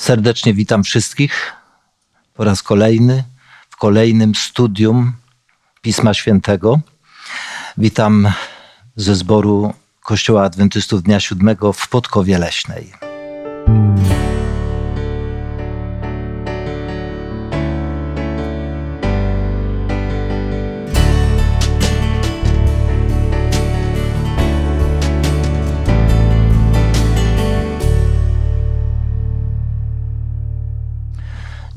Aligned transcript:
Serdecznie 0.00 0.54
witam 0.54 0.84
wszystkich 0.84 1.52
po 2.34 2.44
raz 2.44 2.62
kolejny 2.62 3.24
w 3.70 3.76
kolejnym 3.76 4.34
studium 4.34 5.12
Pisma 5.82 6.14
Świętego. 6.14 6.80
Witam 7.78 8.32
ze 8.96 9.14
zboru 9.14 9.74
Kościoła 10.04 10.42
Adwentystów 10.42 11.02
Dnia 11.02 11.20
Siódmego 11.20 11.72
w 11.72 11.88
Podkowie 11.88 12.38
Leśnej. 12.38 13.09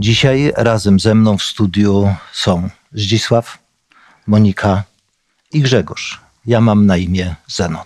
Dzisiaj 0.03 0.53
razem 0.55 0.99
ze 0.99 1.15
mną 1.15 1.37
w 1.37 1.43
studiu 1.43 2.15
są 2.33 2.69
Zdzisław, 2.91 3.57
Monika 4.27 4.83
i 5.51 5.61
Grzegorz. 5.61 6.21
Ja 6.45 6.61
mam 6.61 6.85
na 6.85 6.97
imię 6.97 7.35
Zenon. 7.47 7.85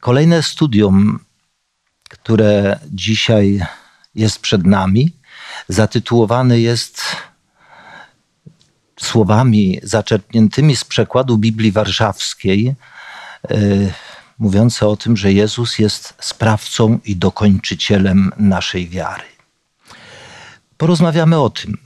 Kolejne 0.00 0.42
studium, 0.42 1.18
które 2.10 2.78
dzisiaj 2.90 3.66
jest 4.14 4.38
przed 4.38 4.66
nami, 4.66 5.12
zatytułowane 5.68 6.60
jest 6.60 7.02
słowami 9.00 9.80
zaczerpniętymi 9.82 10.76
z 10.76 10.84
przekładu 10.84 11.38
Biblii 11.38 11.72
Warszawskiej. 11.72 12.74
Mówiące 14.42 14.86
o 14.86 14.96
tym, 14.96 15.16
że 15.16 15.32
Jezus 15.32 15.78
jest 15.78 16.14
sprawcą 16.20 16.98
i 17.04 17.16
dokończycielem 17.16 18.32
naszej 18.36 18.88
wiary. 18.88 19.22
Porozmawiamy 20.76 21.40
o 21.40 21.50
tym, 21.50 21.78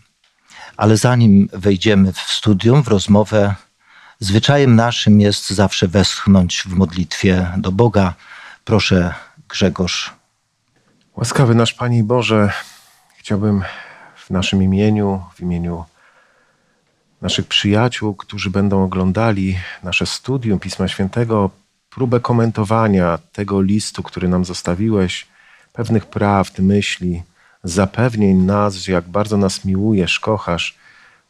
ale 0.77 0.97
zanim 0.97 1.49
wejdziemy 1.53 2.13
w 2.13 2.19
studium, 2.19 2.83
w 2.83 2.89
rozmowę, 2.89 3.55
zwyczajem 4.21 4.77
naszym 4.77 5.21
jest 5.21 5.51
zawsze 5.51 5.89
westchnąć 5.89 6.63
w 6.63 6.73
modlitwie 6.73 7.53
do 7.57 7.73
Boga. 7.73 8.15
Proszę, 8.65 9.15
Grzegorz. 9.49 10.15
Łaskawy 11.17 11.55
nasz 11.55 11.75
Panie 11.75 12.05
Boże, 12.05 12.53
chciałbym 13.17 13.65
w 14.17 14.31
naszym 14.31 14.63
imieniu, 14.63 15.25
w 15.35 15.41
imieniu 15.41 15.85
naszych 17.23 17.47
przyjaciół, 17.47 18.15
którzy 18.15 18.51
będą 18.51 18.85
oglądali 18.85 19.59
nasze 19.83 20.07
studium 20.07 20.59
Pisma 20.59 20.89
Świętego, 20.89 21.51
próbę 21.97 22.21
komentowania 22.21 23.19
tego 23.33 23.63
listu, 23.63 24.03
który 24.03 24.29
nam 24.29 24.45
zostawiłeś, 24.45 25.27
pewnych 25.73 26.07
prawd, 26.07 26.59
myśli, 26.59 27.23
zapewnień 27.65 28.37
nas, 28.37 28.89
jak 28.89 29.09
bardzo 29.09 29.37
nas 29.37 29.65
miłujesz, 29.65 30.21
kochasz, 30.21 30.75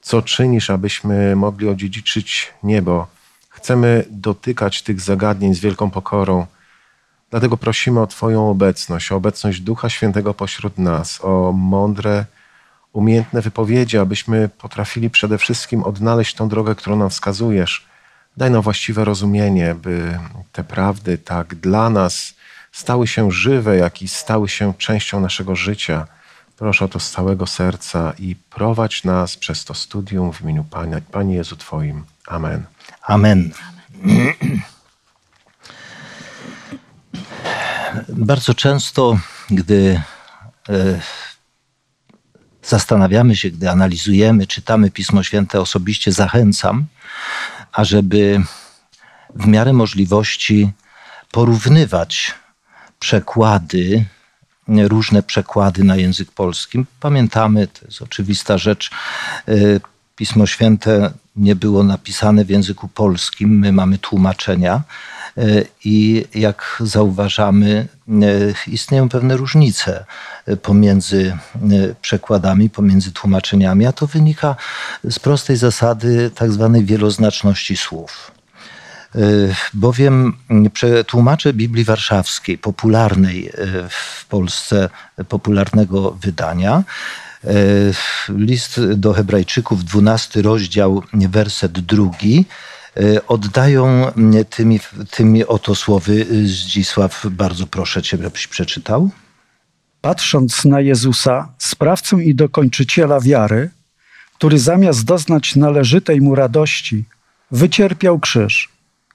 co 0.01 0.23
czynisz, 0.23 0.71
abyśmy 0.71 1.37
mogli 1.37 1.69
odziedziczyć 1.69 2.53
niebo. 2.63 3.07
Chcemy 3.49 4.05
dotykać 4.11 4.83
tych 4.83 5.01
zagadnień 5.01 5.55
z 5.55 5.61
wielką 5.61 5.91
pokorą. 5.91 6.47
Dlatego 7.31 7.57
prosimy 7.57 8.01
o 8.01 8.07
Twoją 8.07 8.51
obecność, 8.51 9.13
o 9.13 9.17
obecność 9.17 9.61
Ducha 9.61 9.89
Świętego 9.89 10.35
pośród 10.35 10.79
nas, 10.79 11.21
o 11.23 11.53
mądre, 11.53 12.25
umiejętne 12.93 13.41
wypowiedzi, 13.41 13.99
abyśmy 13.99 14.49
potrafili 14.49 15.11
przede 15.11 15.39
wszystkim 15.39 15.83
odnaleźć 15.83 16.35
tą 16.35 16.49
drogę, 16.49 16.75
którą 16.75 16.97
nam 16.97 17.11
wskazujesz 17.11 17.87
Daj 18.37 18.51
nam 18.51 18.63
właściwe 18.63 19.05
rozumienie, 19.05 19.75
by 19.75 20.19
te 20.53 20.65
prawdy 20.65 21.19
tak 21.19 21.55
dla 21.55 21.91
nas 21.91 22.35
stały 22.73 23.07
się 23.07 23.31
żywe, 23.31 23.77
jak 23.77 24.03
i 24.03 24.09
stały 24.09 24.49
się 24.49 24.75
częścią 24.79 25.21
naszego 25.21 25.57
życia. 25.57 26.07
Proszę 26.57 26.85
o 26.85 26.89
to 26.89 27.01
z 27.01 27.11
całego 27.11 27.47
serca 27.47 28.13
i 28.19 28.37
prowadź 28.37 29.05
nas 29.05 29.37
przez 29.37 29.65
to 29.65 29.75
studium 29.75 30.33
w 30.33 30.41
imieniu 30.41 30.65
Pana, 30.65 31.01
Panie 31.13 31.35
Jezu 31.35 31.57
Twoim. 31.57 32.05
Amen. 32.27 32.65
Amen. 33.03 33.53
Bardzo 38.09 38.55
często, 38.55 39.19
gdy 39.51 40.03
e, 40.69 41.01
zastanawiamy 42.63 43.37
się, 43.37 43.51
gdy 43.51 43.71
analizujemy, 43.71 44.47
czytamy 44.47 44.91
Pismo 44.91 45.23
Święte, 45.23 45.61
osobiście 45.61 46.13
zachęcam, 46.13 46.87
ażeby 47.77 48.43
w 49.35 49.47
miarę 49.47 49.73
możliwości 49.73 50.71
porównywać 51.31 52.35
przekłady, 52.99 54.05
różne 54.69 55.23
przekłady 55.23 55.85
na 55.85 55.97
język 55.97 56.33
polski. 56.33 56.85
Pamiętamy, 57.01 57.67
to 57.67 57.87
jest 57.87 58.03
oczywista 58.03 58.59
rzecz, 58.59 58.91
y, 59.49 59.81
Pismo 60.17 60.47
Święte 60.47 61.13
nie 61.37 61.57
było 61.57 61.83
napisane 61.83 62.45
w 62.45 62.51
języku 62.51 62.89
polskim, 62.89 63.59
my 63.59 63.73
mamy 63.73 63.99
tłumaczenia. 63.99 64.83
I 65.85 66.25
jak 66.35 66.77
zauważamy, 66.81 67.89
y, 68.09 68.55
istnieją 68.67 69.09
pewne 69.09 69.37
różnice 69.37 70.05
pomiędzy 70.63 71.37
przekładami, 72.01 72.71
pomiędzy 72.71 73.13
tłumaczeniami, 73.13 73.87
a 73.87 73.93
to 73.93 74.07
wynika 74.07 74.57
z 75.11 75.19
prostej 75.19 75.57
zasady 75.57 76.31
tak 76.35 76.53
zwanej 76.53 76.85
wieloznaczności 76.85 77.77
słów. 77.77 78.31
Bowiem 79.75 80.37
tłumacze 81.07 81.53
Biblii 81.53 81.85
Warszawskiej, 81.85 82.59
popularnej 82.59 83.53
w 83.89 84.27
Polsce, 84.27 84.89
popularnego 85.29 86.11
wydania, 86.11 86.83
list 88.29 88.81
do 88.95 89.13
Hebrajczyków, 89.13 89.85
12 89.85 90.43
rozdział, 90.43 91.03
werset 91.13 91.73
drugi, 91.73 92.45
oddają 93.29 94.13
tymi, 94.51 94.81
tymi 95.11 95.45
oto 95.45 95.75
słowy. 95.75 96.27
Zdzisław, 96.47 97.27
bardzo 97.31 97.67
proszę 97.67 98.03
Cię, 98.03 98.19
abyś 98.27 98.47
przeczytał. 98.47 99.11
Patrząc 100.01 100.65
na 100.65 100.81
Jezusa, 100.81 101.49
sprawcę 101.59 102.25
i 102.25 102.35
dokończyciela 102.35 103.21
wiary, 103.21 103.71
który 104.35 104.59
zamiast 104.59 105.05
doznać 105.05 105.57
należytej 105.57 106.21
mu 106.21 106.35
radości, 106.35 107.05
wycierpiał 107.51 108.19
krzyż, 108.19 108.69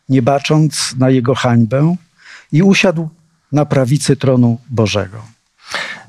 nie 0.09 0.21
bacząc 0.21 0.95
na 0.97 1.09
jego 1.09 1.35
hańbę 1.35 1.95
i 2.51 2.63
usiadł 2.63 3.09
na 3.51 3.65
prawicy 3.65 4.15
tronu 4.15 4.59
Bożego. 4.69 5.25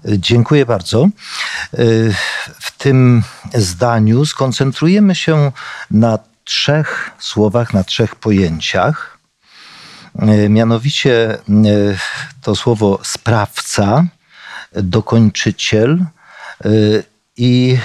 Dziękuję 0.04 0.66
bardzo. 0.66 1.08
W 2.60 2.70
tym 2.78 3.22
zdaniu 3.54 4.26
skoncentrujemy 4.26 5.14
się 5.14 5.52
na 5.90 6.18
trzech 6.44 7.10
słowach, 7.18 7.74
na 7.74 7.84
trzech 7.84 8.16
pojęciach. 8.16 9.18
Mianowicie 10.48 11.38
to 12.42 12.56
słowo 12.56 12.98
sprawca, 13.02 14.04
dokończyciel 14.72 16.04
i 17.36 17.78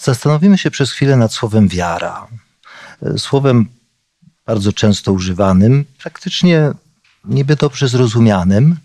zastanowimy 0.00 0.58
się 0.58 0.70
przez 0.70 0.92
chwilę 0.92 1.16
nad 1.16 1.32
słowem 1.32 1.68
wiara. 1.68 2.26
Słowem 3.16 3.66
bardzo 4.46 4.72
często 4.72 5.12
używanym, 5.12 5.84
praktycznie 5.98 6.70
niby 7.24 7.56
dobrze 7.56 7.88
zrozumianym, 7.88 8.76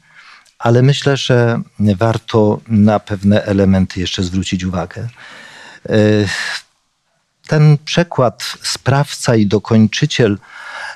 ale 0.60 0.82
myślę, 0.82 1.18
że 1.18 1.62
warto 1.80 2.60
na 2.68 3.00
pewne 3.00 3.44
elementy 3.44 4.00
jeszcze 4.00 4.24
zwrócić 4.24 4.64
uwagę. 4.64 5.08
Ten 7.48 7.78
przekład 7.86 8.44
sprawca 8.64 9.36
i 9.36 9.46
dokończyciel, 9.46 10.38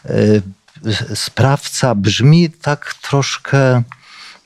e, 0.06 1.16
sprawca 1.16 1.95
brzmi 1.95 2.50
tak 2.50 2.94
troszkę. 3.01 3.84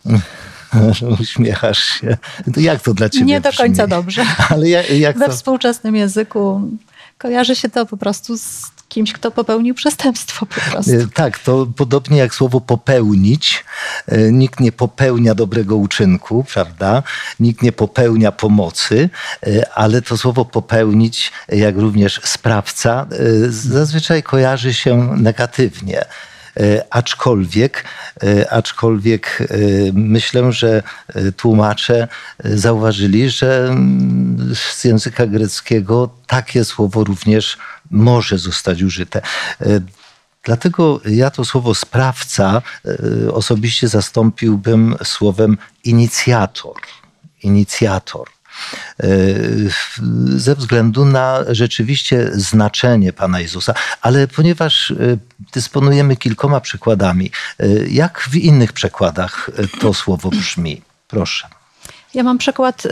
Uśmiechasz 1.20 1.84
się. 1.84 2.18
Jak 2.58 2.82
to 2.82 2.94
dla 2.94 3.10
ciebie? 3.10 3.26
Nie 3.26 3.42
do 3.42 3.54
końca 3.54 3.84
brzmi? 3.88 3.98
dobrze. 3.98 4.26
Ale 4.50 4.70
jak, 4.70 4.90
jak 4.90 5.18
We 5.18 5.26
to... 5.26 5.32
współczesnym 5.32 5.96
języku 5.96 6.72
kojarzy 7.18 7.56
się 7.56 7.70
to 7.70 7.86
po 7.86 7.98
prostu 7.98 8.38
z 8.38 8.75
kimś, 8.96 9.14
kto 9.14 9.32
popełnił 9.32 9.76
przestępstwo 9.76 10.46
po 10.46 10.62
prostu. 10.72 10.92
E, 10.92 11.08
tak, 11.14 11.40
to 11.40 11.68
podobnie 11.76 12.18
jak 12.18 12.36
słowo 12.36 12.62
popełnić. 12.62 13.66
E, 14.08 14.32
nikt 14.32 14.60
nie 14.60 14.72
popełnia 14.72 15.36
dobrego 15.36 15.76
uczynku, 15.76 16.46
prawda? 16.54 17.04
Nikt 17.40 17.62
nie 17.62 17.72
popełnia 17.72 18.32
pomocy, 18.32 19.10
e, 19.48 19.70
ale 19.74 20.02
to 20.02 20.18
słowo 20.18 20.46
popełnić, 20.46 21.32
jak 21.50 21.78
również 21.78 22.22
sprawca, 22.24 23.08
zazwyczaj 23.50 24.24
kojarzy 24.24 24.74
się 24.74 25.16
negatywnie. 25.18 26.06
Aczkolwiek, 26.90 27.84
aczkolwiek 28.50 29.48
myślę, 29.94 30.52
że 30.52 30.84
tłumacze 31.38 32.08
zauważyli, 32.44 33.30
że 33.30 33.68
mm, 33.70 34.56
z 34.56 34.84
języka 34.84 35.28
greckiego 35.28 36.10
takie 36.28 36.66
słowo 36.66 37.04
również 37.04 37.58
może 37.92 38.38
zostać 38.38 38.82
użyte. 38.82 39.22
Dlatego 40.46 41.02
ja 41.06 41.30
to 41.30 41.46
słowo 41.46 41.76
sprawca 41.76 42.62
e, 42.86 43.34
osobiście 43.34 43.88
zastąpiłbym 43.88 44.96
słowem 45.04 45.58
inicjator. 45.84 46.76
Inicjator. 47.44 48.28
E, 49.00 49.08
ze 50.36 50.56
względu 50.56 51.06
na 51.06 51.40
rzeczywiście 51.48 52.30
znaczenie 52.34 53.14
Pana 53.14 53.40
Jezusa, 53.40 53.74
ale 54.02 54.28
ponieważ 54.28 54.92
e, 54.92 54.96
dysponujemy 55.54 56.16
kilkoma 56.16 56.62
przykładami, 56.62 57.32
jak 57.90 58.20
w 58.20 58.36
innych 58.36 58.74
przekładach 58.74 59.50
to 59.80 59.94
słowo 59.94 60.30
brzmi? 60.30 60.82
Proszę. 61.08 61.48
Ja 62.14 62.24
mam 62.24 62.38
przykład 62.38 62.84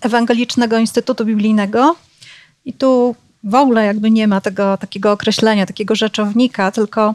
Ewangelicznego 0.00 0.78
Instytutu 0.78 1.24
Biblijnego 1.24 1.96
i 2.64 2.72
tu 2.72 3.16
w 3.44 3.54
ogóle 3.54 3.84
jakby 3.84 4.10
nie 4.10 4.28
ma 4.28 4.40
tego 4.40 4.76
takiego 4.76 5.12
określenia, 5.12 5.66
takiego 5.66 5.94
rzeczownika, 5.94 6.72
tylko 6.72 7.14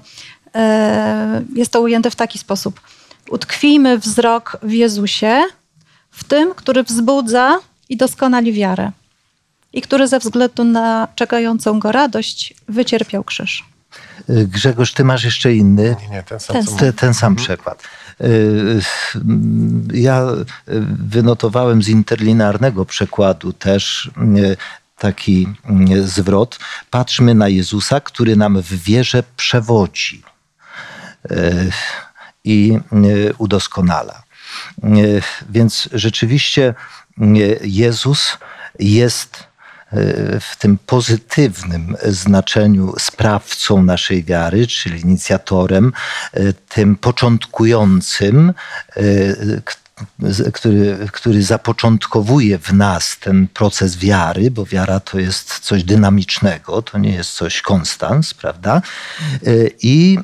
e, 0.55 1.41
jest 1.55 1.71
to 1.71 1.81
ujęte 1.81 2.11
w 2.11 2.15
taki 2.15 2.39
sposób. 2.39 2.81
Utkwijmy 3.29 3.97
wzrok 3.97 4.57
w 4.63 4.71
Jezusie, 4.71 5.41
w 6.11 6.23
tym, 6.23 6.53
który 6.55 6.83
wzbudza 6.83 7.59
i 7.89 7.97
doskonali 7.97 8.53
wiarę 8.53 8.91
i 9.73 9.81
który 9.81 10.07
ze 10.07 10.19
względu 10.19 10.63
na 10.63 11.07
czekającą 11.15 11.79
go 11.79 11.91
radość 11.91 12.53
wycierpiał 12.67 13.23
krzyż. 13.23 13.65
Grzegorz, 14.29 14.93
ty 14.93 15.03
masz 15.03 15.23
jeszcze 15.23 15.53
inny? 15.53 15.95
Nie, 16.01 16.09
nie 16.09 16.23
ten 16.23 16.39
sam. 16.39 16.55
Ten, 16.55 16.77
Ten, 16.77 16.93
ten 16.93 17.13
sam 17.13 17.33
mhm. 17.33 17.45
przykład. 17.47 17.83
E, 18.21 18.25
ja 19.93 20.27
wynotowałem 20.99 21.83
z 21.83 21.87
interlinarnego 21.87 22.85
przekładu 22.85 23.53
też 23.53 24.11
taki 24.99 25.47
mm, 25.65 26.07
zwrot. 26.07 26.59
Patrzmy 26.89 27.35
na 27.35 27.47
Jezusa, 27.47 27.99
który 27.99 28.35
nam 28.35 28.61
w 28.61 28.83
wierze 28.83 29.23
przewodzi 29.37 30.23
e, 31.31 31.51
i 32.43 32.79
e, 32.91 33.33
udoskonala. 33.37 34.23
E, 34.83 34.87
więc 35.49 35.89
rzeczywiście 35.93 36.73
Jezus 37.61 38.37
jest 38.79 39.49
w 40.41 40.55
tym 40.59 40.77
pozytywnym 40.85 41.95
znaczeniu 42.05 42.93
sprawcą 42.99 43.83
naszej 43.83 44.23
wiary, 44.23 44.67
czyli 44.67 45.01
inicjatorem, 45.01 45.93
tym 46.69 46.95
początkującym, 46.95 48.53
który, 50.53 50.97
który 51.11 51.43
zapoczątkowuje 51.43 52.59
w 52.59 52.73
nas 52.73 53.17
ten 53.19 53.47
proces 53.47 53.97
wiary, 53.97 54.51
bo 54.51 54.65
wiara 54.65 54.99
to 54.99 55.19
jest 55.19 55.59
coś 55.59 55.83
dynamicznego, 55.83 56.81
to 56.81 56.97
nie 56.97 57.13
jest 57.13 57.31
coś 57.31 57.61
konstans, 57.61 58.33
prawda? 58.33 58.81
I 59.81 60.19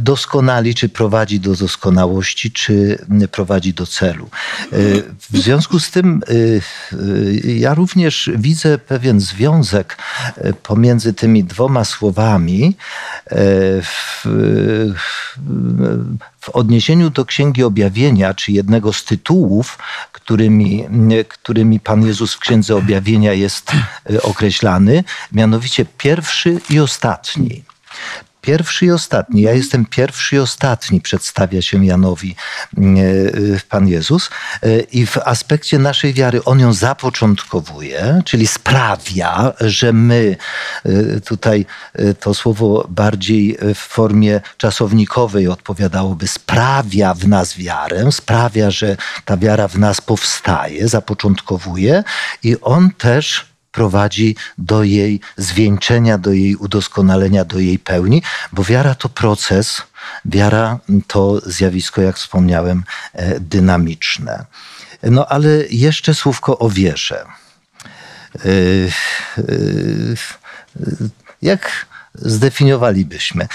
doskonali, 0.00 0.74
czy 0.74 0.88
prowadzi 0.88 1.40
do 1.40 1.56
doskonałości, 1.56 2.52
czy 2.52 2.98
prowadzi 3.30 3.74
do 3.74 3.86
celu. 3.86 4.30
W 5.30 5.38
związku 5.38 5.80
z 5.80 5.90
tym 5.90 6.22
ja 7.44 7.74
również 7.74 8.30
widzę 8.36 8.78
pewien 8.78 9.20
związek 9.20 9.98
pomiędzy 10.62 11.14
tymi 11.14 11.44
dwoma 11.44 11.84
słowami 11.84 12.76
w, 16.44 16.48
odniesieniu 16.48 17.10
do 17.10 17.24
Księgi 17.24 17.62
Objawienia, 17.62 18.34
czy 18.34 18.52
jednego 18.52 18.92
z 18.92 19.04
tytułów, 19.04 19.78
którymi, 20.12 20.84
którymi 21.28 21.80
Pan 21.80 22.06
Jezus 22.06 22.34
w 22.34 22.38
Księdze 22.38 22.76
Objawienia 22.76 23.32
jest 23.32 23.72
e, 24.10 24.22
określany, 24.22 25.04
mianowicie 25.32 25.84
pierwszy 25.98 26.60
i 26.70 26.80
ostatni. 26.80 27.62
Pierwszy 28.44 28.86
i 28.86 28.90
ostatni. 28.90 29.42
Ja 29.42 29.52
jestem 29.52 29.86
pierwszy 29.86 30.36
i 30.36 30.38
ostatni, 30.38 31.00
przedstawia 31.00 31.62
się 31.62 31.86
Janowi 31.86 32.36
mm, 32.76 32.96
e, 32.96 33.60
Pan 33.68 33.88
Jezus. 33.88 34.30
E, 34.62 34.80
I 34.80 35.06
w 35.06 35.18
aspekcie 35.18 35.78
naszej 35.78 36.14
wiary 36.14 36.44
on 36.44 36.60
ją 36.60 36.72
zapoczątkowuje, 36.72 38.22
czyli 38.24 38.46
sprawia, 38.46 39.52
że 39.60 39.92
my, 39.92 40.36
e, 40.84 41.20
tutaj 41.20 41.66
to 42.20 42.34
słowo 42.34 42.86
bardziej 42.88 43.58
w 43.74 43.78
formie 43.78 44.40
czasownikowej 44.56 45.48
odpowiadałoby, 45.48 46.28
sprawia 46.28 47.14
w 47.14 47.28
nas 47.28 47.56
wiarę, 47.56 48.12
sprawia, 48.12 48.70
że 48.70 48.96
ta 49.24 49.36
wiara 49.36 49.68
w 49.68 49.78
nas 49.78 50.00
powstaje, 50.00 50.88
zapoczątkowuje 50.88 52.04
i 52.42 52.56
on 52.60 52.90
też 52.90 53.53
prowadzi 53.74 54.36
do 54.58 54.82
jej 54.82 55.20
zwieńczenia, 55.36 56.18
do 56.18 56.32
jej 56.32 56.56
udoskonalenia, 56.56 57.44
do 57.44 57.58
jej 57.58 57.78
pełni, 57.78 58.22
bo 58.52 58.64
wiara 58.64 58.94
to 58.94 59.08
proces, 59.08 59.82
wiara 60.24 60.78
to 61.06 61.40
zjawisko, 61.46 62.02
jak 62.02 62.16
wspomniałem, 62.16 62.84
e, 63.12 63.40
dynamiczne. 63.40 64.44
No 65.02 65.26
ale 65.26 65.48
jeszcze 65.70 66.14
słówko 66.14 66.58
o 66.58 66.70
wierze. 66.70 67.24
E, 67.24 68.48
e, 69.38 69.42
jak 71.42 71.86
zdefiniowalibyśmy? 72.14 73.48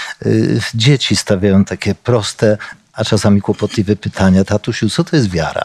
Dzieci 0.74 1.16
stawiają 1.16 1.64
takie 1.64 1.94
proste, 1.94 2.58
a 2.92 3.04
czasami 3.04 3.40
kłopotliwe 3.40 3.96
pytania. 3.96 4.44
Tatusiu, 4.44 4.90
co 4.90 5.04
to 5.04 5.16
jest 5.16 5.30
wiara? 5.30 5.64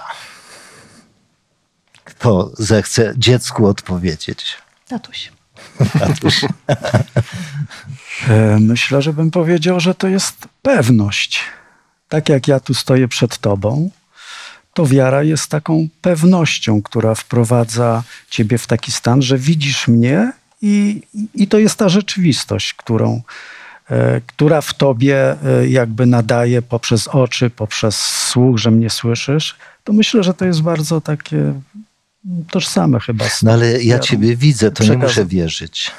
Kto 2.26 2.52
zechce 2.58 3.14
dziecku 3.18 3.68
odpowiedzieć? 3.68 4.58
Tatuś. 4.88 5.32
Tatuś. 6.00 6.46
E, 8.30 8.58
myślę, 8.60 9.02
że 9.02 9.14
bym 9.14 9.32
powiedział, 9.32 9.80
że 9.80 9.96
to 9.96 10.08
jest 10.08 10.48
pewność. 10.62 11.42
Tak 12.10 12.30
jak 12.30 12.48
ja 12.48 12.60
tu 12.60 12.74
stoję 12.74 13.08
przed 13.08 13.38
Tobą, 13.38 13.90
to 14.74 14.86
wiara 14.86 15.24
jest 15.24 15.48
taką 15.48 15.88
pewnością, 16.02 16.82
która 16.82 17.16
wprowadza 17.16 18.04
Ciebie 18.30 18.58
w 18.58 18.68
taki 18.68 18.92
stan, 18.92 19.22
że 19.22 19.38
widzisz 19.38 19.88
mnie 19.88 20.32
i, 20.62 21.02
i 21.34 21.48
to 21.48 21.60
jest 21.60 21.76
ta 21.76 21.90
rzeczywistość, 21.90 22.74
którą, 22.74 23.22
e, 23.90 24.22
która 24.22 24.62
w 24.62 24.74
Tobie 24.74 25.36
e, 25.46 25.68
jakby 25.68 26.06
nadaje 26.06 26.62
poprzez 26.62 27.08
oczy, 27.08 27.50
poprzez 27.50 27.98
słuch, 28.02 28.58
że 28.58 28.72
mnie 28.72 28.90
słyszysz. 28.90 29.56
To 29.84 29.94
myślę, 29.94 30.24
że 30.24 30.34
to 30.34 30.46
jest 30.46 30.62
bardzo 30.62 31.02
takie 31.02 31.54
tożsame 32.52 33.00
chyba. 33.00 33.30
Z 33.30 33.44
no 33.44 33.52
ale 33.52 33.84
ja 33.84 34.00
Ciebie 34.00 34.36
widzę, 34.36 34.72
to 34.72 34.84
nie 34.84 34.98
muszę 34.98 35.26
wierzyć. 35.26 35.92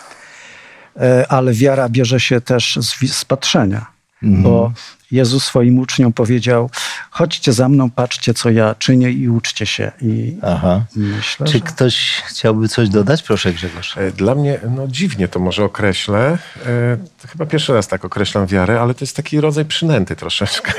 E, 1.00 1.26
ale 1.28 1.52
wiara 1.52 1.88
bierze 1.88 2.20
się 2.20 2.40
też 2.40 2.78
z, 2.80 3.12
z 3.12 3.24
patrzenia, 3.24 3.86
mm. 4.22 4.42
bo 4.42 4.72
Jezus 5.10 5.44
swoim 5.44 5.78
uczniom 5.78 6.12
powiedział: 6.12 6.70
chodźcie 7.10 7.52
za 7.52 7.68
mną, 7.68 7.90
patrzcie, 7.90 8.34
co 8.34 8.50
ja 8.50 8.74
czynię 8.74 9.10
i 9.10 9.28
uczcie 9.28 9.66
się. 9.66 9.92
I 10.02 10.36
Aha. 10.42 10.84
Myślę, 10.96 11.46
Czy 11.46 11.52
że... 11.52 11.60
ktoś 11.60 12.22
chciałby 12.26 12.68
coś 12.68 12.88
dodać? 12.88 13.22
Proszę, 13.22 13.52
Grzegorz. 13.52 13.96
E, 13.96 14.10
dla 14.10 14.34
mnie, 14.34 14.60
no 14.76 14.88
dziwnie 14.88 15.28
to 15.28 15.40
może 15.40 15.64
określę. 15.64 16.38
E, 16.66 17.28
chyba 17.28 17.46
pierwszy 17.46 17.72
raz 17.74 17.88
tak 17.88 18.04
określam 18.04 18.46
wiarę, 18.46 18.80
ale 18.80 18.94
to 18.94 19.04
jest 19.04 19.16
taki 19.16 19.40
rodzaj 19.40 19.64
przynęty 19.64 20.16
troszeczkę. 20.16 20.72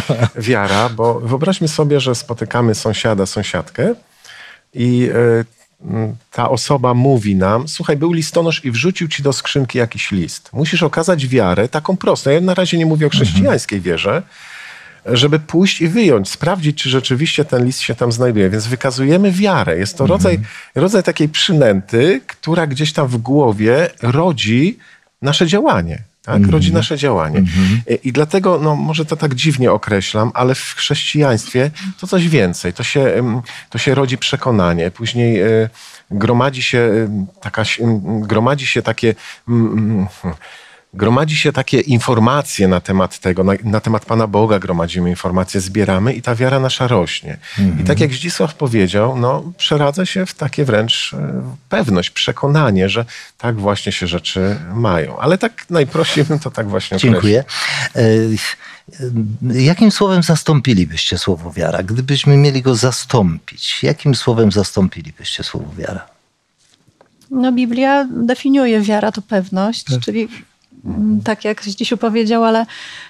Wiara, 0.36 0.88
bo 0.88 1.20
wyobraźmy 1.20 1.68
sobie, 1.68 2.00
że 2.00 2.14
spotykamy 2.14 2.74
sąsiada, 2.74 3.26
sąsiadkę 3.26 3.94
i 4.74 5.10
e, 5.14 5.44
ta 6.30 6.50
osoba 6.50 6.94
mówi 6.94 7.36
nam, 7.36 7.68
słuchaj, 7.68 7.96
był 7.96 8.12
listonosz 8.12 8.64
i 8.64 8.70
wrzucił 8.70 9.08
ci 9.08 9.22
do 9.22 9.32
skrzynki 9.32 9.78
jakiś 9.78 10.10
list. 10.10 10.50
Musisz 10.52 10.82
okazać 10.82 11.26
wiarę, 11.26 11.68
taką 11.68 11.96
prostą. 11.96 12.30
Ja 12.30 12.40
na 12.40 12.54
razie 12.54 12.78
nie 12.78 12.86
mówię 12.86 13.06
o 13.06 13.08
mhm. 13.08 13.24
chrześcijańskiej 13.24 13.80
wierze, 13.80 14.22
żeby 15.06 15.38
pójść 15.38 15.80
i 15.80 15.88
wyjąć, 15.88 16.28
sprawdzić, 16.28 16.82
czy 16.82 16.90
rzeczywiście 16.90 17.44
ten 17.44 17.64
list 17.64 17.80
się 17.80 17.94
tam 17.94 18.12
znajduje. 18.12 18.50
Więc 18.50 18.66
wykazujemy 18.66 19.32
wiarę. 19.32 19.78
Jest 19.78 19.98
to 19.98 20.06
rodzaj, 20.06 20.34
mhm. 20.34 20.52
rodzaj 20.74 21.02
takiej 21.02 21.28
przynęty, 21.28 22.20
która 22.26 22.66
gdzieś 22.66 22.92
tam 22.92 23.08
w 23.08 23.16
głowie 23.16 23.90
rodzi 24.02 24.78
nasze 25.22 25.46
działanie 25.46 26.13
tak? 26.24 26.36
Mm 26.36 26.48
-hmm. 26.48 26.52
rodzi 26.52 26.72
nasze 26.72 26.98
działanie. 26.98 27.38
Mm 27.38 27.50
-hmm. 27.50 27.98
I 28.04 28.12
dlatego, 28.12 28.58
no, 28.62 28.76
może 28.76 29.04
to 29.04 29.16
tak 29.16 29.34
dziwnie 29.34 29.72
określam, 29.72 30.30
ale 30.34 30.54
w 30.54 30.74
chrześcijaństwie 30.76 31.70
to 32.00 32.06
coś 32.06 32.28
więcej. 32.28 32.72
To 32.72 32.82
się, 32.82 33.22
to 33.70 33.78
się 33.78 33.94
rodzi 33.94 34.18
przekonanie. 34.18 34.90
Później 34.90 35.40
e, 35.40 35.68
gromadzi 36.10 36.62
się 36.62 37.08
taka, 37.40 37.62
gromadzi 38.04 38.66
się 38.66 38.82
takie 38.82 39.14
gromadzi 40.94 41.36
się 41.36 41.52
takie 41.52 41.80
informacje 41.80 42.68
na 42.68 42.80
temat 42.80 43.18
tego, 43.18 43.44
na, 43.44 43.52
na, 43.64 43.80
temat 43.80 44.04
Pana 44.04 44.26
Boga 44.26 44.58
gromadzimy 44.58 45.10
informacje, 45.10 45.60
zbieramy 45.60 46.12
i 46.12 46.22
ta 46.22 46.34
wiara 46.34 46.60
nasza 46.60 46.88
rośnie. 46.88 47.38
Mhm. 47.58 47.80
I 47.80 47.84
tak 47.84 48.00
jak 48.00 48.12
Zdzisław 48.12 48.54
powiedział, 48.54 49.18
no, 49.18 49.52
przeradza 49.56 50.06
się 50.06 50.26
w 50.26 50.34
takie 50.34 50.64
wręcz 50.64 51.14
e, 51.14 51.42
pewność, 51.68 52.10
przekonanie, 52.10 52.88
że 52.88 53.04
tak 53.38 53.56
właśnie 53.56 53.92
się 53.92 54.06
rzeczy 54.06 54.56
mają. 54.74 55.18
Ale 55.18 55.38
tak 55.38 55.70
najprościej 55.70 56.24
bym 56.24 56.38
to 56.38 56.50
tak 56.50 56.68
właśnie 56.68 56.98
Dziękuję. 56.98 57.44
Określił. 57.90 58.38
Jakim 59.42 59.90
słowem 59.90 60.22
zastąpilibyście 60.22 61.18
słowo 61.18 61.52
wiara? 61.52 61.82
Gdybyśmy 61.82 62.36
mieli 62.36 62.62
go 62.62 62.74
zastąpić, 62.74 63.82
jakim 63.82 64.14
słowem 64.14 64.52
zastąpilibyście 64.52 65.42
słowo 65.44 65.74
wiara? 65.78 66.06
No, 67.30 67.52
Biblia 67.52 68.08
definiuje 68.10 68.80
wiara 68.80 69.12
to 69.12 69.22
pewność, 69.22 69.84
tak. 69.84 70.00
czyli 70.00 70.28
tak 71.24 71.44
jak 71.44 71.62
Zdzisiu 71.62 71.96
powiedział, 71.96 72.44
ale 72.44 72.66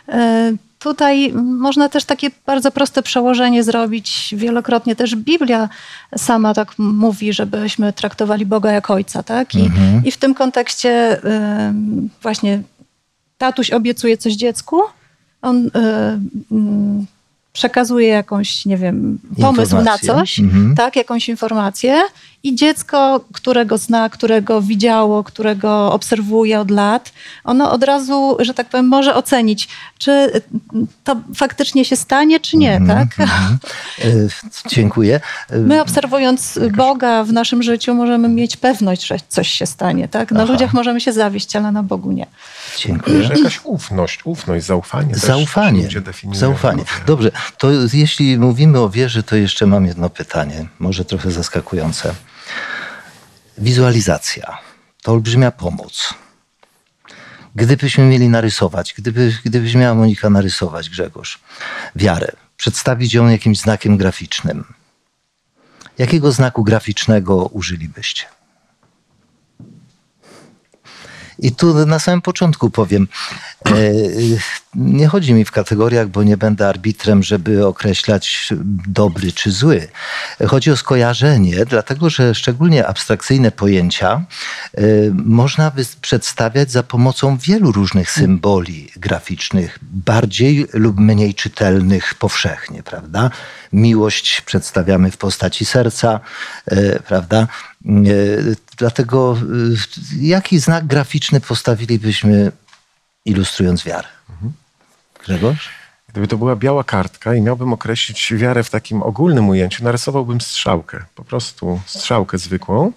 e, 0.09 0.53
tutaj 0.79 1.33
można 1.33 1.89
też 1.89 2.05
takie 2.05 2.31
bardzo 2.47 2.71
proste 2.71 3.03
przełożenie 3.03 3.65
zrobić. 3.65 4.35
Wielokrotnie 4.37 4.97
też 4.97 5.17
Biblia 5.17 5.69
sama 6.17 6.55
tak 6.55 6.75
mówi, 6.79 7.33
żebyśmy 7.33 7.93
traktowali 7.93 8.47
Boga 8.47 8.73
jak 8.73 8.91
Ojca, 8.91 9.23
tak? 9.23 9.55
I, 9.55 9.71
i 10.05 10.11
w 10.11 10.17
tym 10.17 10.35
kontekście 10.35 10.91
e, 11.25 11.75
właśnie 12.23 12.63
tatuś 13.39 13.71
obiecuje 13.71 14.17
coś 14.17 14.33
dziecku, 14.33 14.81
on 15.43 15.71
e, 15.75 16.21
przekazuje 17.59 18.09
jakąś, 18.09 18.67
nie 18.67 18.77
wiem, 18.77 19.19
pomysł 19.41 19.63
Informację. 19.77 20.09
na 20.13 20.19
coś, 20.19 20.39
Mhm. 20.39 20.75
tak, 20.77 20.97
jakąś 20.97 21.29
informację 21.29 22.01
i 22.43 22.55
dziecko, 22.55 23.25
którego 23.33 23.79
zna, 23.79 24.09
którego 24.09 24.63
widziało, 24.63 25.25
którego 25.25 25.93
obserwuje 25.93 26.61
od 26.61 26.71
lat, 26.71 27.13
ono 27.45 27.73
od 27.73 27.85
razu, 27.85 28.37
że 28.41 28.55
tak 28.55 28.69
powiem, 28.69 28.89
może 28.89 29.15
ocenić, 29.15 29.69
czy 29.99 30.31
to 31.05 31.17
faktycznie 31.35 31.85
się 31.85 31.97
stanie, 31.97 32.41
czy 32.41 32.57
nie, 32.57 32.77
Mhm, 32.77 33.09
tak? 33.09 33.17
E, 34.05 34.09
Dziękuję. 34.69 35.21
E, 35.51 35.59
My 35.59 35.81
obserwując 35.83 36.59
Boga 36.77 37.25
w 37.25 37.33
naszym 37.33 37.63
życiu 37.63 37.95
możemy 37.95 38.29
mieć 38.29 38.57
pewność, 38.57 39.07
że 39.07 39.17
coś 39.29 39.49
się 39.49 39.67
stanie, 39.67 40.09
tak? 40.09 40.33
Na 40.33 40.43
Aha. 40.43 40.53
ludziach 40.53 40.73
możemy 40.75 41.01
się 41.01 41.13
zawieść, 41.13 41.57
ale 41.57 41.73
na 41.73 41.83
Bogu 41.83 42.13
nie. 42.13 42.27
Dziękuję. 42.79 43.23
Że 43.23 43.35
jakaś 43.35 43.61
ufność, 43.65 44.21
ufność, 44.25 44.67
zaufanie. 44.67 45.15
Zaufanie. 45.15 45.89
Zaufanie. 46.33 46.85
Dobrze, 47.07 47.31
to 47.59 47.71
jeśli 47.93 48.39
mówimy 48.39 48.79
o 48.79 48.91
wierze, 48.91 49.23
to 49.23 49.37
jeszcze 49.37 49.67
mam 49.67 49.87
jedno 49.87 50.11
pytanie, 50.11 50.67
może 50.79 51.05
trochę 51.05 51.31
zaskakujące. 51.31 52.15
Wizualizacja 53.59 54.59
to 55.03 55.13
olbrzymia 55.13 55.51
pomoc. 55.51 56.15
Gdybyśmy 57.55 58.05
mieli 58.05 58.29
narysować, 58.29 58.95
gdyby, 58.99 59.33
gdybyś 59.45 59.75
miała 59.75 59.95
Monika 59.95 60.31
narysować, 60.31 60.91
Grzegorz, 60.91 61.41
wiarę, 61.97 62.33
przedstawić 62.57 63.15
ją 63.15 63.29
jakimś 63.29 63.59
znakiem 63.59 63.97
graficznym, 63.97 64.65
jakiego 65.99 66.33
znaku 66.33 66.65
graficznego 66.65 67.47
użylibyście? 67.47 68.34
I 71.39 71.53
tu 71.53 71.87
na 71.87 71.99
samym 71.99 72.23
początku 72.23 72.71
powiem, 72.71 73.09
nie 74.75 75.07
chodzi 75.09 75.35
mi 75.35 75.45
w 75.45 75.51
kategoriach, 75.51 76.09
bo 76.09 76.23
nie 76.23 76.37
będę 76.37 76.69
arbitrem, 76.69 77.23
żeby 77.23 77.67
określać 77.67 78.49
dobry 78.89 79.33
czy 79.33 79.51
zły. 79.51 79.89
Chodzi 80.47 80.71
o 80.71 80.77
skojarzenie, 80.77 81.65
dlatego 81.67 82.11
że 82.11 82.35
szczególnie 82.35 82.87
abstrakcyjne 82.87 83.51
pojęcia 83.51 84.25
e, 84.75 84.83
można 85.13 85.73
przedstawiać 86.01 86.71
za 86.71 86.83
pomocą 86.83 87.37
wielu 87.37 87.73
różnych 87.73 88.11
symboli 88.11 88.91
graficznych, 88.97 89.79
bardziej 89.83 90.67
lub 90.73 90.99
mniej 90.99 91.35
czytelnych 91.35 92.15
powszechnie, 92.15 92.83
prawda? 92.83 93.31
Miłość 93.73 94.41
przedstawiamy 94.41 95.11
w 95.11 95.17
postaci 95.17 95.65
serca, 95.65 96.21
e, 96.67 97.01
prawda? 97.01 97.49
E, 97.87 97.95
Dlatego 98.77 99.37
e, 99.37 100.27
jaki 100.27 100.59
znak 100.59 100.87
graficzny 100.87 101.41
postawilibyśmy 101.41 102.53
ilustrując 103.25 103.85
wiarę? 103.85 104.09
Grzegorz? 105.25 105.69
Gdyby 106.09 106.29
to 106.29 106.39
była 106.39 106.57
biała 106.57 106.85
kartka 106.85 107.35
i 107.35 107.41
miałbym 107.41 107.73
określić 107.73 108.35
wiarę 108.35 108.65
w 108.65 108.71
takim 108.71 109.03
ogólnym 109.03 109.49
ujęciu, 109.49 109.85
narysowałbym 109.85 110.41
strzałkę. 110.41 111.05
Po 111.15 111.25
prostu 111.25 111.81
strzałkę 111.87 112.39
zwykłą. 112.39 112.93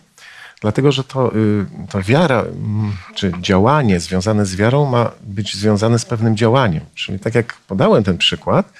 Dlatego, 0.61 0.91
że 0.91 1.03
to, 1.03 1.35
y, 1.35 1.65
ta 1.89 2.01
wiara, 2.01 2.41
mm, 2.41 2.97
czy 3.15 3.31
działanie 3.41 3.99
związane 3.99 4.45
z 4.45 4.55
wiarą 4.55 4.85
ma 4.85 5.11
być 5.21 5.55
związane 5.55 5.99
z 5.99 6.05
pewnym 6.05 6.37
działaniem. 6.37 6.85
Czyli 6.95 7.19
tak 7.19 7.35
jak 7.35 7.53
podałem 7.53 8.03
ten 8.03 8.17
przykład, 8.17 8.73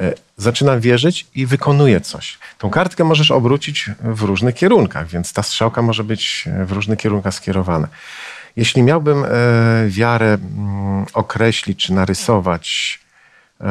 e, 0.00 0.14
zaczynam 0.36 0.80
wierzyć 0.80 1.26
i 1.34 1.46
wykonuję 1.46 2.00
coś. 2.00 2.38
Tą 2.58 2.70
kartkę 2.70 3.04
możesz 3.04 3.30
obrócić 3.30 3.90
w 4.00 4.22
różnych 4.22 4.54
kierunkach, 4.54 5.08
więc 5.08 5.32
ta 5.32 5.42
strzałka 5.42 5.82
może 5.82 6.04
być 6.04 6.48
w 6.66 6.72
różnych 6.72 6.98
kierunkach 6.98 7.34
skierowana. 7.34 7.88
Jeśli 8.56 8.82
miałbym 8.82 9.24
e, 9.24 9.28
wiarę 9.88 10.26
mm, 10.34 11.06
określić 11.12 11.86
czy 11.86 11.92
narysować 11.92 13.00
e, 13.60 13.64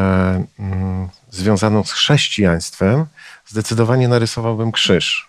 mm, 0.59 1.09
związaną 1.29 1.83
z 1.83 1.91
chrześcijaństwem, 1.91 3.05
zdecydowanie 3.45 4.07
narysowałbym 4.07 4.71
krzyż. 4.71 5.28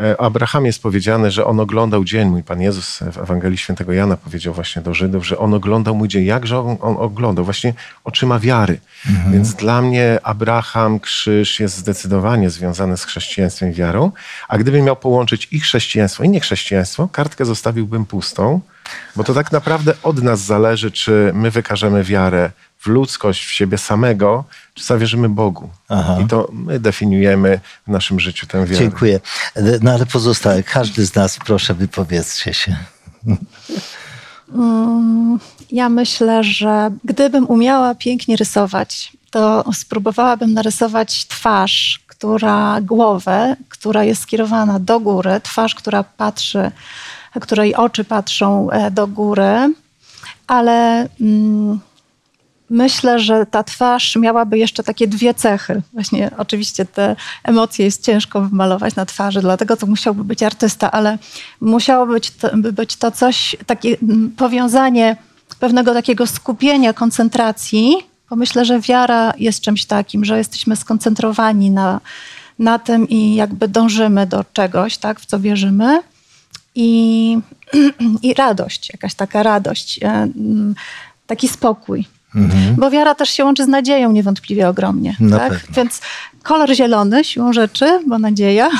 E, 0.00 0.16
O 0.16 0.26
Abrahamie 0.26 0.66
jest 0.66 0.82
powiedziane, 0.82 1.30
że 1.30 1.46
on 1.46 1.60
oglądał 1.60 2.04
dzień 2.04 2.28
mój. 2.28 2.42
Pan 2.42 2.60
Jezus 2.60 2.98
w 3.12 3.18
Ewangelii 3.18 3.58
Świętego 3.58 3.92
Jana 3.92 4.16
powiedział 4.16 4.54
właśnie 4.54 4.82
do 4.82 4.94
Żydów, 4.94 5.26
że 5.26 5.38
on 5.38 5.54
oglądał 5.54 5.94
mój 5.94 6.08
dzień. 6.08 6.24
Jakże 6.24 6.58
on, 6.58 6.76
on 6.80 6.96
oglądał? 6.98 7.44
Właśnie 7.44 7.74
oczyma 8.04 8.38
wiary. 8.38 8.80
Więc 9.32 9.54
dla 9.54 9.82
mnie 9.82 10.18
Abraham, 10.22 11.00
krzyż 11.00 11.60
jest 11.60 11.76
zdecydowanie 11.76 12.50
związany 12.50 12.96
z 12.96 13.04
chrześcijaństwem 13.04 13.70
i 13.70 13.74
wiarą. 13.74 14.12
A 14.48 14.58
gdybym 14.58 14.84
miał 14.84 14.96
połączyć 14.96 15.48
i 15.50 15.60
chrześcijaństwo, 15.60 16.24
i 16.24 16.28
niechrześcijaństwo, 16.28 17.08
kartkę 17.12 17.44
zostawiłbym 17.44 18.06
pustą, 18.06 18.60
bo 19.16 19.24
to 19.24 19.34
tak 19.34 19.52
naprawdę 19.52 19.94
od 20.02 20.22
nas 20.22 20.40
zależy, 20.40 20.90
czy 20.90 21.30
my 21.34 21.50
wykażemy 21.50 22.04
wiarę 22.04 22.50
w 22.78 22.86
ludzkość, 22.86 23.44
w 23.44 23.50
siebie 23.50 23.78
samego, 23.78 24.44
czy 24.74 24.84
zawierzymy 24.84 25.28
Bogu. 25.28 25.70
Aha. 25.88 26.18
I 26.24 26.26
to 26.26 26.48
my 26.52 26.80
definiujemy 26.80 27.60
w 27.86 27.90
naszym 27.90 28.20
życiu 28.20 28.46
tę 28.46 28.58
wiarę. 28.58 28.78
Dziękuję. 28.78 29.20
No 29.82 29.90
ale 29.92 30.06
pozostałe, 30.06 30.62
każdy 30.62 31.06
z 31.06 31.14
nas, 31.14 31.38
proszę, 31.46 31.74
wypowiedzcie 31.74 32.54
się. 32.54 32.76
Ja 35.70 35.88
myślę, 35.88 36.44
że 36.44 36.90
gdybym 37.04 37.46
umiała 37.48 37.94
pięknie 37.94 38.36
rysować, 38.36 39.12
to 39.30 39.64
spróbowałabym 39.72 40.52
narysować 40.52 41.26
twarz, 41.26 42.00
która 42.06 42.80
głowę, 42.80 43.56
która 43.68 44.04
jest 44.04 44.22
skierowana 44.22 44.78
do 44.78 45.00
góry, 45.00 45.40
twarz, 45.42 45.74
która 45.74 46.04
patrzy, 46.04 46.70
której 47.40 47.74
oczy 47.74 48.04
patrzą 48.04 48.70
e, 48.70 48.90
do 48.90 49.06
góry, 49.06 49.74
ale 50.46 51.08
mm, 51.20 51.80
myślę, 52.70 53.18
że 53.18 53.46
ta 53.46 53.64
twarz 53.64 54.16
miałaby 54.16 54.58
jeszcze 54.58 54.82
takie 54.82 55.08
dwie 55.08 55.34
cechy. 55.34 55.82
Właśnie 55.92 56.30
oczywiście 56.38 56.84
te 56.84 57.16
emocje 57.44 57.84
jest 57.84 58.04
ciężko 58.04 58.40
wymalować 58.40 58.96
na 58.96 59.06
twarzy, 59.06 59.40
dlatego 59.40 59.76
to 59.76 59.86
musiałby 59.86 60.24
być 60.24 60.42
artysta, 60.42 60.90
ale 60.90 61.18
musiało 61.60 62.06
być 62.06 62.30
to, 62.30 62.56
by 62.56 62.72
być 62.72 62.96
to 62.96 63.10
coś, 63.10 63.56
takie 63.66 63.96
powiązanie 64.36 65.16
pewnego 65.60 65.94
takiego 65.94 66.26
skupienia, 66.26 66.92
koncentracji, 66.92 67.96
bo 68.30 68.36
myślę, 68.36 68.64
że 68.64 68.80
wiara 68.80 69.32
jest 69.38 69.60
czymś 69.60 69.84
takim, 69.84 70.24
że 70.24 70.38
jesteśmy 70.38 70.76
skoncentrowani 70.76 71.70
na, 71.70 72.00
na 72.58 72.78
tym 72.78 73.08
i 73.08 73.34
jakby 73.34 73.68
dążymy 73.68 74.26
do 74.26 74.44
czegoś, 74.52 74.98
tak, 74.98 75.20
w 75.20 75.26
co 75.26 75.40
wierzymy. 75.40 76.00
I, 76.74 77.38
i 78.22 78.34
radość, 78.34 78.90
jakaś 78.92 79.14
taka 79.14 79.42
radość, 79.42 80.00
e, 80.02 80.28
taki 81.26 81.48
spokój. 81.48 82.06
Bo 82.76 82.90
wiara 82.90 83.14
też 83.14 83.30
się 83.30 83.44
łączy 83.44 83.64
z 83.64 83.68
nadzieją 83.68 84.12
niewątpliwie 84.12 84.68
ogromnie. 84.68 85.16
Na 85.20 85.38
tak? 85.38 85.52
pewno. 85.52 85.74
Więc 85.74 86.00
kolor 86.42 86.74
zielony 86.74 87.24
siłą 87.24 87.52
rzeczy, 87.52 88.00
bo 88.06 88.18
nadzieja. 88.18 88.70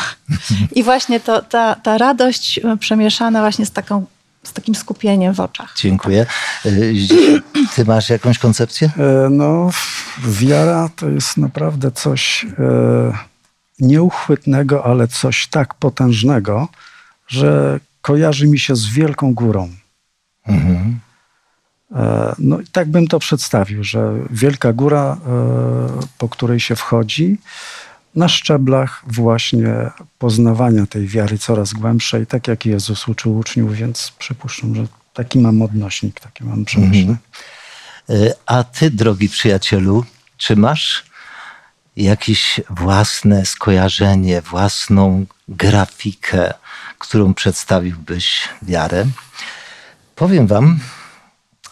I 0.74 0.82
właśnie 0.82 1.20
to, 1.20 1.42
ta, 1.42 1.74
ta 1.74 1.98
radość 1.98 2.60
e, 2.64 2.76
przemieszana 2.76 3.40
właśnie 3.40 3.66
z, 3.66 3.70
taką, 3.70 4.06
z 4.42 4.52
takim 4.52 4.74
skupieniem 4.74 5.34
w 5.34 5.40
oczach. 5.40 5.74
Dziękuję. 5.76 6.26
Zdzisiu, 6.64 7.14
Ty 7.74 7.84
masz 7.84 8.10
jakąś 8.10 8.38
koncepcję? 8.38 8.90
E, 8.98 9.28
No, 9.30 9.70
wiara 10.18 10.88
to 10.96 11.08
jest 11.08 11.36
naprawdę 11.36 11.90
coś 11.90 12.44
e, 12.44 12.48
nieuchwytnego, 13.78 14.84
ale 14.84 15.08
coś 15.08 15.46
tak 15.46 15.74
potężnego, 15.74 16.68
że 17.28 17.80
kojarzy 18.02 18.46
mi 18.46 18.58
się 18.58 18.76
z 18.76 18.86
wielką 18.86 19.34
górą. 19.34 19.68
Mhm. 20.46 21.00
E, 21.94 22.34
No 22.38 22.60
i 22.60 22.66
tak 22.66 22.88
bym 22.88 23.06
to 23.06 23.18
przedstawił, 23.18 23.84
że 23.84 24.12
wielka 24.30 24.72
góra, 24.72 25.16
e, 25.26 26.06
po 26.18 26.28
której 26.28 26.60
się 26.60 26.76
wchodzi, 26.76 27.38
na 28.14 28.28
szczeblach 28.28 29.02
właśnie 29.06 29.90
poznawania 30.18 30.86
tej 30.86 31.08
wiary 31.08 31.38
coraz 31.38 31.72
głębszej, 31.72 32.26
tak 32.26 32.48
jak 32.48 32.66
Jezus 32.66 33.08
uczył 33.08 33.38
uczniów, 33.38 33.74
więc 33.74 34.12
przypuszczam, 34.18 34.74
że 34.74 34.86
taki 35.14 35.38
mam 35.38 35.62
odnośnik, 35.62 36.20
takie 36.20 36.44
mam 36.44 36.64
przemyślenie. 36.64 37.16
Y, 38.10 38.32
A 38.46 38.64
ty, 38.64 38.90
drogi 38.90 39.28
przyjacielu, 39.28 40.04
czy 40.36 40.56
masz 40.56 41.04
jakieś 41.96 42.60
własne 42.70 43.46
skojarzenie, 43.46 44.42
własną 44.42 45.26
grafikę, 45.48 46.54
którą 46.98 47.34
przedstawiłbyś 47.34 48.40
wiarę? 48.62 49.06
Powiem 50.16 50.46
wam, 50.46 50.78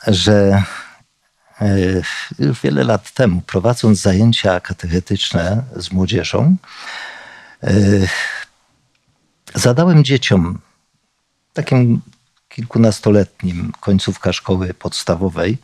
że 0.07 0.63
e, 1.61 1.79
już 2.39 2.61
wiele 2.63 2.85
lat 2.85 3.11
temu, 3.11 3.43
prowadząc 3.47 4.01
zajęcia 4.01 4.61
katechetyczne 4.61 5.63
z 5.77 5.93
młodzieżą, 5.93 6.57
e, 7.63 7.73
zadałem 9.55 10.05
dzieciom 10.05 10.59
takim 11.53 12.01
kilkunastoletnim, 12.49 13.73
końcówka 13.81 14.33
szkoły 14.33 14.75
podstawowej, 14.75 15.59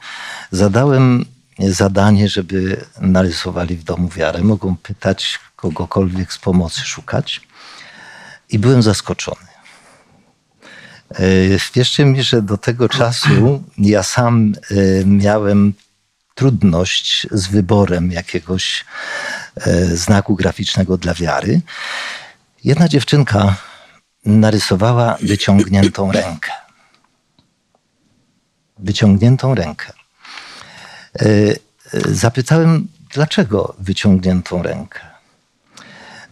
zadałem 0.51 1.25
zadanie, 1.59 2.29
żeby 2.29 2.87
narysowali 3.01 3.77
w 3.77 3.85
domu 3.85 4.09
wiarę. 4.09 4.43
Mogą 4.43 4.77
pytać 4.77 5.39
kogokolwiek 5.57 6.33
z 6.33 6.39
pomocy 6.39 6.81
szukać. 6.81 7.41
I 8.49 8.59
byłem 8.59 8.83
zaskoczony. 8.83 9.50
E, 11.15 11.23
wierzcie 11.75 12.05
mi, 12.05 12.23
że 12.23 12.43
do 12.43 12.59
tego 12.59 12.89
czasu 12.89 13.63
ja 13.79 14.03
sam 14.03 14.53
e, 14.71 15.05
miałem 15.05 15.75
trudność 16.35 17.27
z 17.31 17.47
wyborem 17.49 18.13
jakiegoś 18.13 18.85
e, 19.57 19.97
znaku 19.97 20.37
graficznego 20.37 20.97
dla 20.97 21.15
wiary. 21.15 21.61
Jedna 22.65 22.89
dziewczynka 22.89 23.57
narysowała 24.25 25.17
wyciągniętą 25.23 26.13
rękę. 26.13 26.51
Wyciągniętą 28.79 29.55
rękę. 29.55 29.93
Zapytałem, 32.09 32.89
dlaczego 33.15 33.75
wyciągniętą 33.79 34.63
rękę? 34.63 35.01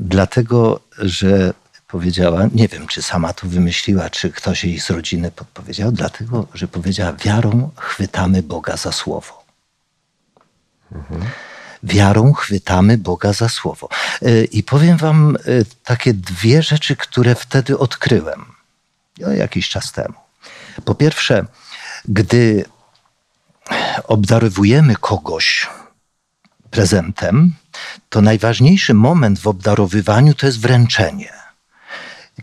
Dlatego, 0.00 0.80
że 0.99 1.54
powiedziała, 1.88 2.42
nie 2.54 2.68
wiem, 2.68 2.87
czy 2.87 3.02
sama 3.02 3.33
to 3.33 3.47
wymyśliła, 3.47 4.11
czy 4.11 4.33
ktoś 4.33 4.64
jej 4.64 4.80
z 4.80 4.90
rodziny 4.90 5.30
podpowiedział, 5.30 5.92
dlatego, 5.92 6.47
że 6.54 6.68
powiedziała, 6.68 7.12
wiarą 7.12 7.71
chwytamy 7.76 8.42
Boga 8.42 8.76
za 8.76 8.92
słowo. 8.92 9.45
Mhm. 10.92 11.25
Wiarą 11.83 12.33
chwytamy 12.33 12.99
Boga 12.99 13.33
za 13.33 13.49
słowo. 13.49 13.88
E, 14.23 14.45
I 14.45 14.62
powiem 14.62 14.97
wam 14.97 15.37
e, 15.37 15.40
takie 15.85 16.14
dwie 16.14 16.62
rzeczy, 16.62 16.97
które 16.97 17.35
wtedy 17.35 17.78
odkryłem 17.78 18.45
o 19.26 19.30
jakiś 19.30 19.68
czas 19.68 19.92
temu. 19.92 20.14
Po 20.85 20.95
pierwsze, 20.95 21.45
gdy 22.04 22.64
obdarowujemy 24.04 24.97
kogoś 24.97 25.66
prezentem, 26.71 27.54
to 28.09 28.21
najważniejszy 28.21 28.95
moment 28.95 29.38
w 29.38 29.47
obdarowywaniu 29.47 30.35
to 30.35 30.47
jest 30.47 30.61
wręczenie 30.61 31.47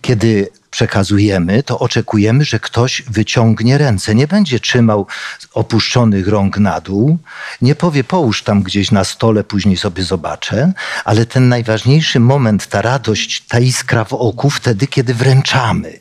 kiedy 0.05 0.49
przekazujemy, 0.71 1.63
to 1.63 1.79
oczekujemy, 1.79 2.45
że 2.45 2.59
ktoś 2.59 3.01
wyciągnie 3.01 3.77
ręce. 3.77 4.15
Nie 4.15 4.27
będzie 4.27 4.59
trzymał 4.59 5.07
opuszczonych 5.53 6.27
rąk 6.27 6.57
na 6.57 6.81
dół, 6.81 7.17
nie 7.61 7.75
powie 7.75 8.03
połóż 8.03 8.43
tam 8.43 8.63
gdzieś 8.63 8.91
na 8.91 9.03
stole, 9.03 9.43
później 9.43 9.77
sobie 9.77 10.03
zobaczę, 10.03 10.73
ale 11.05 11.25
ten 11.25 11.49
najważniejszy 11.49 12.19
moment, 12.19 12.67
ta 12.67 12.81
radość, 12.81 13.43
ta 13.47 13.59
iskra 13.59 14.03
w 14.03 14.13
oku, 14.13 14.49
wtedy, 14.49 14.87
kiedy 14.87 15.13
wręczamy. 15.13 15.99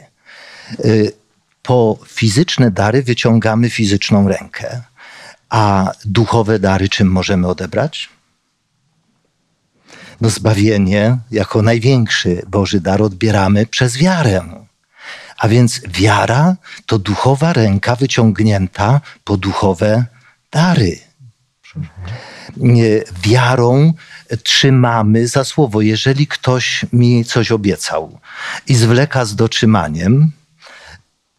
Y, 0.85 1.13
po 1.63 1.99
fizyczne 2.07 2.71
dary 2.71 3.03
wyciągamy 3.03 3.71
fizyczną 3.71 4.29
rękę, 4.29 4.83
a 5.51 5.93
duchowe 6.05 6.59
dary 6.59 6.89
czym 6.89 7.09
możemy 7.09 7.49
odebrać? 7.49 8.14
No 10.21 10.31
zbawienie 10.31 11.19
jako 11.31 11.63
największy 11.63 12.43
Boży 12.49 12.81
dar 12.81 13.03
odbieramy 13.03 13.67
przez 13.67 13.97
wiarę. 13.97 14.43
A 15.39 15.49
więc 15.49 15.81
wiara 15.89 16.57
to 16.87 16.99
duchowa 16.99 17.53
ręka 17.53 17.97
wyciągnięta 17.97 19.01
po 19.25 19.37
duchowe 19.37 20.05
dary. 20.51 20.99
Wiarą 23.23 23.93
trzymamy 24.43 25.29
za 25.29 25.45
słowo. 25.45 25.81
Jeżeli 25.81 26.27
ktoś 26.27 26.87
mi 26.93 27.25
coś 27.25 27.53
obiecał 27.53 28.19
i 28.67 28.75
zwleka 28.75 29.25
z 29.25 29.37
dotrzymaniem, 29.37 30.33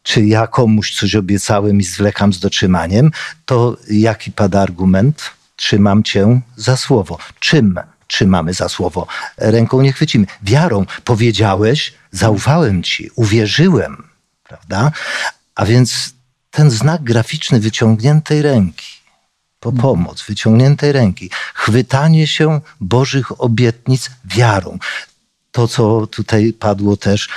czy 0.04 0.26
ja 0.26 0.48
komuś 0.48 0.96
coś 0.96 1.16
obiecałem 1.16 1.80
i 1.80 1.84
zwlekam 1.84 2.34
z 2.34 2.40
dotrzymaniem, 2.40 3.12
to 3.46 3.78
jaki 3.90 4.32
pada 4.32 4.62
argument? 4.62 5.32
Trzymam 5.56 6.04
cię 6.04 6.42
za 6.56 6.78
słowo. 6.78 7.18
Czym 7.40 7.80
trzymamy 8.08 8.54
za 8.54 8.70
słowo, 8.70 9.08
ręką 9.38 9.82
nie 9.82 9.94
chwycimy. 9.94 10.26
Wiarą 10.44 10.86
powiedziałeś, 11.04 11.94
zaufałem 12.12 12.84
ci, 12.84 13.10
uwierzyłem, 13.16 14.08
prawda? 14.44 14.92
A 15.56 15.66
więc 15.66 16.14
ten 16.52 16.72
znak 16.72 17.04
graficzny 17.04 17.60
wyciągniętej 17.60 18.42
ręki, 18.42 18.88
po 19.60 19.72
pomoc, 19.72 20.24
wyciągniętej 20.24 20.92
ręki, 20.92 21.30
chwytanie 21.54 22.28
się 22.28 22.62
Bożych 22.82 23.42
obietnic 23.42 24.12
wiarą 24.26 24.78
to, 25.56 25.68
co 25.68 26.08
tutaj 26.08 26.54
padło 26.54 26.98
też, 26.98 27.30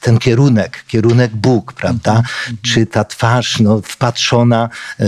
ten 0.00 0.18
kierunek, 0.18 0.84
kierunek 0.88 1.36
Bóg, 1.36 1.72
prawda? 1.72 2.12
Mm 2.12 2.22
-hmm. 2.22 2.54
Czy 2.62 2.86
ta 2.86 3.04
twarz 3.04 3.60
no, 3.60 3.80
wpatrzona, 3.84 4.68
e, 5.00 5.06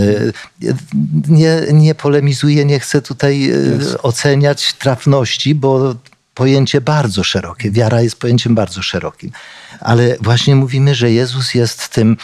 nie, 1.27 1.61
nie 1.73 1.95
polemizuję, 1.95 2.65
nie 2.65 2.79
chcę 2.79 3.01
tutaj 3.01 3.49
yes. 3.49 3.97
oceniać 4.03 4.73
trafności, 4.73 5.55
bo 5.55 5.95
pojęcie 6.33 6.81
bardzo 6.81 7.23
szerokie. 7.23 7.71
Wiara 7.71 8.01
jest 8.01 8.19
pojęciem 8.19 8.55
bardzo 8.55 8.81
szerokim. 8.81 9.31
Ale 9.79 10.17
właśnie 10.21 10.55
mówimy, 10.55 10.95
że 10.95 11.11
Jezus 11.11 11.53
jest 11.53 11.89
tym 11.89 12.17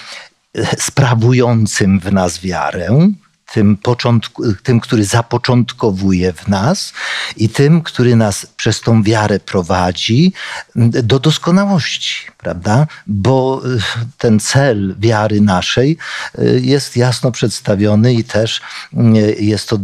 sprawującym 0.77 1.99
w 1.99 2.13
nas 2.13 2.39
wiarę, 2.39 3.09
tym, 3.53 3.77
początku, 3.77 4.43
tym, 4.63 4.79
który 4.79 5.05
zapoczątkowuje 5.05 6.33
w 6.33 6.47
nas 6.47 6.93
i 7.37 7.49
tym, 7.49 7.81
który 7.81 8.15
nas 8.15 8.45
przez 8.45 8.81
tą 8.81 9.03
wiarę 9.03 9.39
prowadzi 9.39 10.33
do 10.75 11.19
doskonałości, 11.19 12.27
prawda? 12.37 12.87
Bo 13.07 13.61
y, 13.65 13.79
ten 14.17 14.39
cel 14.39 14.95
wiary 14.99 15.41
naszej 15.41 15.97
y, 16.39 16.61
jest 16.63 16.97
jasno 16.97 17.31
przedstawiony 17.31 18.13
i 18.13 18.23
też 18.23 18.61
y, 18.93 19.35
jest 19.39 19.69
to 19.69 19.77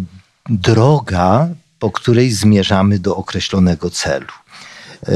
droga, 0.50 1.48
po 1.80 1.92
której 1.92 2.32
zmierzamy 2.32 3.00
do 3.00 3.16
określonego 3.16 3.90
celu. 3.90 4.28
E, 5.04 5.12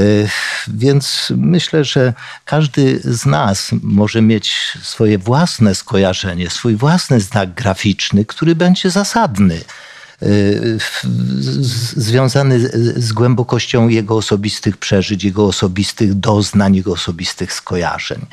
więc 0.68 1.32
myślę, 1.36 1.84
że 1.84 2.14
każdy 2.44 3.00
z 3.04 3.26
nas 3.26 3.70
może 3.82 4.22
mieć 4.22 4.78
swoje 4.82 5.18
własne 5.18 5.74
skojarzenie, 5.74 6.50
swój 6.50 6.76
własny 6.76 7.20
znak 7.20 7.54
graficzny, 7.54 8.24
który 8.24 8.54
będzie 8.54 8.90
zasadny 8.90 9.60
e, 10.22 10.26
związany 11.96 12.58
z 12.96 13.12
głębokością 13.12 13.88
jego 13.88 14.16
osobistych 14.16 14.76
przeżyć, 14.76 15.24
jego 15.24 15.46
osobistych 15.46 16.14
doznań, 16.14 16.76
jego 16.76 16.92
osobistych 16.92 17.52
skojarzeń. 17.52 18.26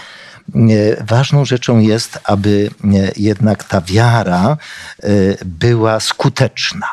E, 0.55 1.03
ważną 1.03 1.45
rzeczą 1.45 1.79
jest, 1.79 2.19
aby 2.23 2.69
jednak 3.17 3.63
ta 3.63 3.81
wiara 3.81 4.57
była 5.45 5.99
skuteczna. 5.99 6.88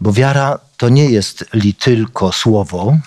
Bo 0.00 0.12
wiara 0.12 0.58
to 0.76 0.88
nie 0.88 1.10
jest 1.10 1.44
li 1.52 1.74
tylko 1.74 2.32
słowo, 2.32 2.98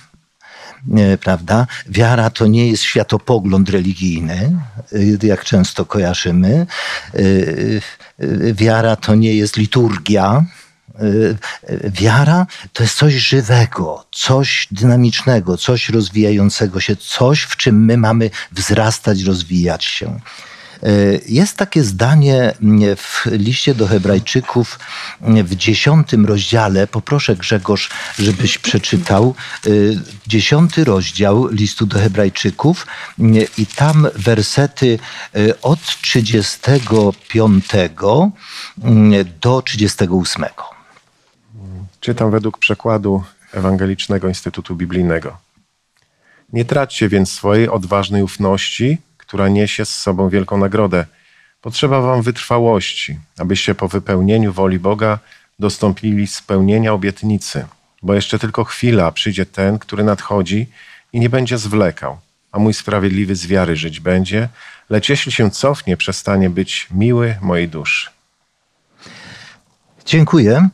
prawda? 1.22 1.68
Wiara 1.88 2.30
to 2.30 2.48
nie 2.48 2.68
jest 2.68 2.84
światopogląd 2.84 3.70
religijny, 3.70 4.60
y, 4.94 5.20
jak 5.24 5.44
często 5.44 5.86
kojarzymy. 5.86 6.68
Y, 7.16 7.82
wiara 8.54 8.96
to 8.96 9.16
nie 9.16 9.34
jest 9.34 9.58
liturgia. 9.58 10.46
Wiara 11.84 12.48
to 12.74 12.84
jest 12.84 12.98
coś 12.98 13.14
żywego, 13.14 14.06
coś 14.12 14.68
dynamicznego, 14.72 15.58
coś 15.58 15.90
rozwijającego 15.90 16.80
się, 16.80 16.96
coś, 16.96 17.42
w 17.42 17.56
czym 17.56 17.86
my 17.86 17.98
mamy 17.98 18.30
wzrastać, 18.52 19.24
rozwijać 19.24 19.86
się. 19.86 20.20
E, 20.86 21.20
jest 21.28 21.58
takie 21.58 21.84
zdanie 21.84 22.54
w 22.98 23.26
liście 23.32 23.76
do 23.76 23.88
Hebrajczyków 23.88 24.80
w 25.22 25.56
dziesiątym 25.56 26.26
rozdziale. 26.26 26.88
Poproszę 26.88 27.36
Grzegorz, 27.36 27.90
żebyś 28.20 28.58
przeczytał 28.58 29.36
e, 29.68 29.70
dziesiąty 30.28 30.84
rozdział 30.84 31.48
listu 31.48 31.86
do 31.86 32.00
Hebrajczyków 32.00 32.88
i 33.58 33.66
tam 33.66 34.08
wersety 34.16 35.00
e, 35.36 35.62
od 35.62 35.80
35 36.02 37.66
do 39.42 39.62
38. 39.62 40.46
Czytam 42.00 42.32
według 42.32 42.58
przekładu 42.58 43.24
Ewangelicznego 43.54 44.28
Instytutu 44.28 44.76
Biblijnego. 44.76 45.38
Nie 46.54 46.66
traćcie 46.66 47.10
więc 47.10 47.32
swojej 47.32 47.70
odważnej 47.70 48.24
ufności, 48.24 48.98
która 49.28 49.50
niesie 49.50 49.86
z 49.86 49.90
sobą 49.90 50.30
wielką 50.30 50.58
nagrodę. 50.58 51.06
Potrzeba 51.62 52.02
wam 52.02 52.22
wytrwałości, 52.22 53.20
abyście 53.38 53.76
po 53.76 53.88
wypełnieniu 53.88 54.54
woli 54.54 54.80
Boga 54.80 55.20
dostąpili 55.60 56.28
spełnienia 56.28 56.94
obietnicy, 56.94 57.66
bo 58.02 58.14
jeszcze 58.14 58.40
tylko 58.40 58.64
chwila 58.64 59.12
przyjdzie 59.12 59.46
ten, 59.46 59.80
który 59.80 60.04
nadchodzi 60.04 60.68
i 61.14 61.20
nie 61.20 61.30
będzie 61.30 61.58
zwlekał, 61.58 62.18
a 62.52 62.60
mój 62.60 62.74
sprawiedliwy 62.74 63.36
z 63.36 63.48
wiary 63.48 63.76
żyć 63.76 64.00
będzie, 64.00 64.50
lecz 64.90 65.10
jeśli 65.10 65.32
się 65.32 65.52
cofnie, 65.52 65.98
przestanie 65.98 66.50
być 66.50 66.88
miły 66.92 67.38
mojej 67.42 67.70
duszy. 67.70 68.10
Dziękuję. 70.06 70.70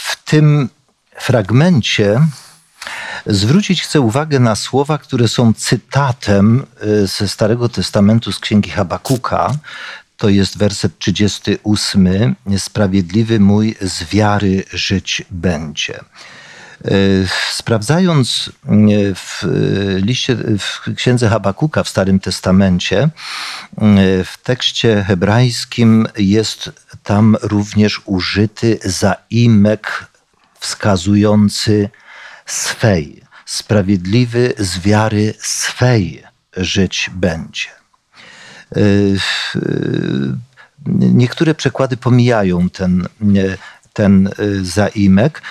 W 0.00 0.24
tym 0.24 0.68
fragmencie 1.16 2.20
Zwrócić 3.28 3.82
chcę 3.82 4.00
uwagę 4.00 4.38
na 4.38 4.56
słowa, 4.56 4.98
które 4.98 5.28
są 5.28 5.54
cytatem 5.54 6.66
y, 6.82 7.06
ze 7.06 7.28
Starego 7.28 7.68
Testamentu 7.68 8.32
z 8.32 8.38
Księgi 8.38 8.70
Habakuka. 8.70 9.54
To 10.16 10.28
jest 10.28 10.58
werset 10.58 10.98
38. 10.98 12.34
Sprawiedliwy 12.58 13.40
mój 13.40 13.76
z 13.80 14.04
wiary 14.04 14.64
żyć 14.72 15.22
będzie. 15.30 16.00
Y, 16.84 17.28
sprawdzając 17.52 18.48
y, 18.48 19.14
w 19.14 19.44
liście, 19.96 20.36
w 20.58 20.94
księdze 20.96 21.28
Habakuka 21.28 21.82
w 21.82 21.88
Starym 21.88 22.20
Testamencie, 22.20 23.08
w 24.24 24.34
tekście 24.42 25.04
hebrajskim 25.06 26.08
jest 26.18 26.70
tam 27.02 27.36
również 27.42 28.00
użyty 28.04 28.78
zaimek 28.84 30.06
wskazujący 30.60 31.90
swej. 32.48 33.22
Sprawiedliwy 33.46 34.54
z 34.58 34.78
wiary 34.78 35.34
swej 35.38 36.22
żyć 36.56 37.10
będzie. 37.14 37.68
Y, 38.76 39.16
y, 39.56 39.60
niektóre 40.86 41.54
przekłady 41.54 41.96
pomijają 41.96 42.70
ten, 42.70 43.08
ten 43.92 44.30
y, 44.38 44.64
zaimek. 44.64 45.42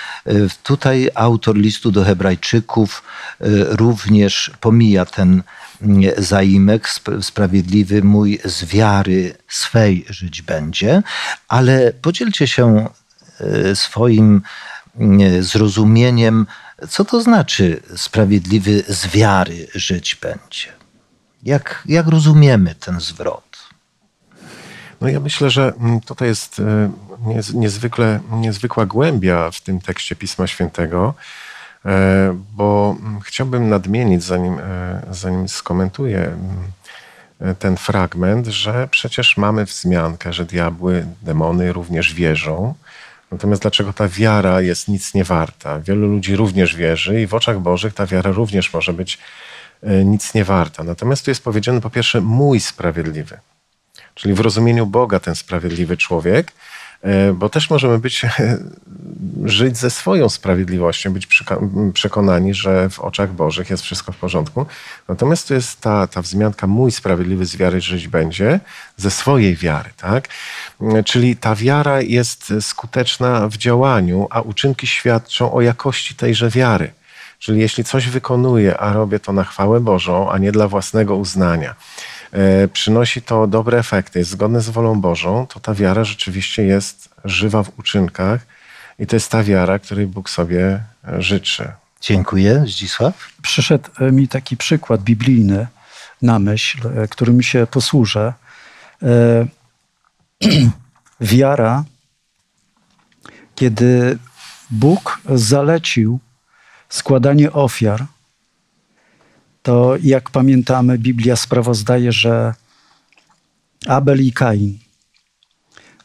Tutaj 0.63 1.09
autor 1.15 1.55
listu 1.55 1.91
do 1.91 2.03
Hebrajczyków 2.03 3.03
również 3.69 4.51
pomija 4.59 5.05
ten 5.05 5.43
zaimek, 6.17 6.89
sprawiedliwy 7.21 8.03
mój 8.03 8.39
z 8.45 8.65
wiary 8.65 9.35
swej 9.47 10.05
żyć 10.09 10.41
będzie, 10.41 11.03
ale 11.47 11.93
podzielcie 12.01 12.47
się 12.47 12.89
swoim 13.73 14.41
zrozumieniem 15.39 16.45
co 16.89 17.05
to 17.05 17.21
znaczy 17.21 17.81
sprawiedliwy 17.95 18.83
z 18.87 19.07
wiary 19.07 19.67
żyć 19.75 20.15
będzie? 20.15 20.67
Jak, 21.43 21.83
jak 21.85 22.07
rozumiemy 22.07 22.75
ten 22.75 22.99
zwrot? 22.99 23.57
No 25.01 25.07
ja 25.07 25.19
myślę, 25.19 25.49
że 25.49 25.73
mm, 25.79 26.01
tutaj 26.01 26.27
jest 26.27 26.59
e, 26.59 26.91
niezwykle, 27.53 28.19
niezwykła 28.31 28.85
głębia 28.85 29.51
w 29.51 29.61
tym 29.61 29.79
tekście 29.81 30.15
Pisma 30.15 30.47
Świętego, 30.47 31.13
e, 31.85 32.37
bo 32.53 32.95
mm, 32.99 33.21
chciałbym 33.21 33.69
nadmienić, 33.69 34.23
zanim, 34.23 34.59
e, 34.59 35.01
zanim 35.11 35.49
skomentuję 35.49 36.37
ten 37.59 37.77
fragment, 37.77 38.47
że 38.47 38.87
przecież 38.91 39.37
mamy 39.37 39.65
wzmiankę, 39.65 40.33
że 40.33 40.45
diabły, 40.45 41.05
demony 41.21 41.73
również 41.73 42.13
wierzą 42.13 42.73
Natomiast 43.31 43.61
dlaczego 43.61 43.93
ta 43.93 44.07
wiara 44.07 44.61
jest 44.61 44.87
nic 44.87 45.13
nie 45.13 45.23
warta? 45.23 45.79
Wielu 45.79 46.07
ludzi 46.07 46.35
również 46.35 46.75
wierzy 46.75 47.21
i 47.21 47.27
w 47.27 47.33
oczach 47.33 47.59
Bożych 47.59 47.93
ta 47.93 48.05
wiara 48.05 48.31
również 48.31 48.73
może 48.73 48.93
być 48.93 49.17
e, 49.83 50.05
nic 50.05 50.33
nie 50.33 50.43
warta. 50.43 50.83
Natomiast 50.83 51.25
tu 51.25 51.31
jest 51.31 51.43
powiedziane 51.43 51.81
po 51.81 51.89
pierwsze 51.89 52.21
mój 52.21 52.59
sprawiedliwy. 52.59 53.39
Czyli 54.15 54.33
w 54.33 54.39
rozumieniu 54.39 54.85
Boga 54.85 55.19
ten 55.19 55.35
sprawiedliwy 55.35 55.97
człowiek, 55.97 56.51
bo 57.33 57.49
też 57.49 57.69
możemy 57.69 57.99
być, 57.99 58.25
żyć 59.45 59.77
ze 59.77 59.89
swoją 59.89 60.29
sprawiedliwością, 60.29 61.13
być 61.13 61.27
przekonani, 61.93 62.53
że 62.53 62.89
w 62.89 62.99
oczach 62.99 63.33
Bożych 63.33 63.69
jest 63.69 63.83
wszystko 63.83 64.11
w 64.11 64.17
porządku. 64.17 64.65
Natomiast 65.07 65.47
tu 65.47 65.53
jest 65.53 65.81
ta, 65.81 66.07
ta 66.07 66.21
wzmianka 66.21 66.67
mój 66.67 66.91
sprawiedliwy 66.91 67.45
z 67.45 67.55
wiary 67.55 67.81
żyć 67.81 68.07
będzie, 68.07 68.59
ze 68.97 69.11
swojej 69.11 69.55
wiary, 69.55 69.89
tak? 69.97 70.27
Czyli 71.05 71.35
ta 71.35 71.55
wiara 71.55 72.01
jest 72.01 72.53
skuteczna 72.61 73.47
w 73.47 73.57
działaniu, 73.57 74.27
a 74.29 74.41
uczynki 74.41 74.87
świadczą 74.87 75.53
o 75.53 75.61
jakości 75.61 76.15
tejże 76.15 76.49
wiary. 76.49 76.91
Czyli 77.39 77.59
jeśli 77.59 77.83
coś 77.83 78.07
wykonuję, 78.07 78.77
a 78.77 78.93
robię 78.93 79.19
to 79.19 79.33
na 79.33 79.43
chwałę 79.43 79.79
Bożą, 79.79 80.31
a 80.31 80.37
nie 80.37 80.51
dla 80.51 80.67
własnego 80.67 81.15
uznania, 81.15 81.75
E, 82.16 82.16
przynosi 82.73 83.21
to 83.21 83.47
dobre 83.47 83.79
efekty, 83.79 84.19
jest 84.19 84.31
zgodne 84.31 84.61
z 84.61 84.69
wolą 84.69 85.01
Bożą, 85.01 85.47
to 85.47 85.59
ta 85.59 85.73
wiara 85.73 86.03
rzeczywiście 86.03 86.63
jest 86.63 87.09
żywa 87.25 87.63
w 87.63 87.79
uczynkach 87.79 88.41
i 88.99 89.07
to 89.07 89.15
jest 89.15 89.31
ta 89.31 89.43
wiara, 89.43 89.79
której 89.79 90.07
Bóg 90.07 90.29
sobie 90.29 90.83
życzy. 91.19 91.71
Dziękuję. 92.01 92.63
Zdzisław? 92.67 93.27
Przyszedł 93.41 93.89
e, 93.99 94.11
mi 94.11 94.27
taki 94.27 94.57
przykład 94.57 95.01
biblijny 95.01 95.67
na 96.21 96.39
myśl, 96.39 96.87
e, 96.87 97.07
którym 97.07 97.41
się 97.41 97.67
posłużę. 97.71 98.33
Wiara, 101.21 101.83
kiedy 103.55 104.17
Bóg 104.69 105.21
zalecił 105.29 106.19
składanie 106.89 107.51
ofiar, 107.51 108.05
to 109.67 109.95
jak 110.03 110.29
pamiętamy, 110.29 110.97
Biblia 110.97 111.35
sprawozdaje, 111.35 112.11
że 112.11 112.53
Abel 113.87 114.25
i 114.25 114.31
Kain 114.31 114.77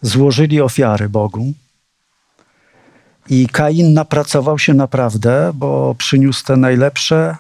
złożyli 0.01 0.61
ofiary 0.61 1.09
Bogu. 1.09 1.53
I 3.29 3.46
Kain 3.46 3.94
napracował 3.94 4.59
się 4.59 4.75
naprawdę, 4.75 5.53
bo 5.55 5.94
przyniósł 5.98 6.44
te 6.44 6.57
najlepsze 6.57 7.37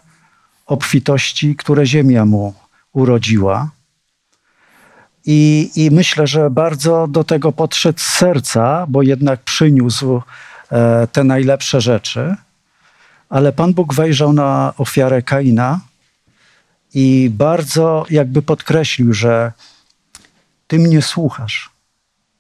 obfitości, 0.66 1.56
które 1.56 1.86
ziemia 1.86 2.24
mu 2.24 2.54
urodziła. 2.92 3.70
I, 5.26 5.70
I 5.76 5.90
myślę, 5.90 6.26
że 6.26 6.50
bardzo 6.50 7.06
do 7.08 7.24
tego 7.24 7.52
podszedł 7.52 7.98
z 7.98 8.06
serca, 8.06 8.86
bo 8.88 9.02
jednak 9.02 9.42
przyniósł 9.42 10.22
e, 10.72 11.06
te 11.12 11.24
najlepsze 11.24 11.80
rzeczy. 11.80 12.36
Ale 13.28 13.52
Pan 13.52 13.74
Bóg 13.74 13.94
wejrzał 13.94 14.32
na 14.32 14.74
ofiarę 14.76 15.22
Kaina 15.22 15.80
i 16.94 17.30
bardzo 17.32 18.06
jakby 18.10 18.42
podkreślił, 18.42 19.14
że 19.14 19.52
ty 20.66 20.78
mnie 20.78 21.02
słuchasz, 21.02 21.70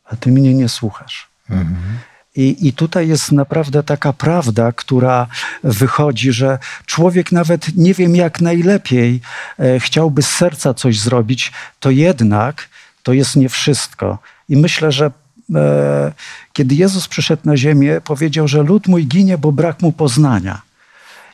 a 0.04 0.16
ty 0.16 0.32
mnie 0.32 0.54
nie 0.54 0.68
słuchasz. 0.68 1.28
Mhm. 1.50 1.98
I, 2.36 2.68
I 2.68 2.72
tutaj 2.72 3.08
jest 3.08 3.32
naprawdę 3.32 3.82
taka 3.82 4.12
prawda, 4.12 4.72
która 4.72 5.26
wychodzi, 5.64 6.32
że 6.32 6.58
człowiek 6.86 7.32
nawet 7.32 7.76
nie 7.76 7.94
wiem 7.94 8.16
jak 8.16 8.40
najlepiej 8.40 9.20
e, 9.58 9.80
chciałby 9.80 10.22
z 10.22 10.30
serca 10.30 10.74
coś 10.74 11.00
zrobić, 11.00 11.52
to 11.80 11.90
jednak 11.90 12.68
to 13.02 13.12
jest 13.12 13.36
nie 13.36 13.48
wszystko. 13.48 14.18
I 14.48 14.56
myślę, 14.56 14.92
że 14.92 15.10
e, 15.54 16.12
kiedy 16.52 16.74
Jezus 16.74 17.08
przyszedł 17.08 17.42
na 17.44 17.56
ziemię, 17.56 18.00
powiedział, 18.04 18.48
że 18.48 18.62
lud 18.62 18.88
mój 18.88 19.06
ginie, 19.06 19.38
bo 19.38 19.52
brak 19.52 19.82
mu 19.82 19.92
poznania. 19.92 20.62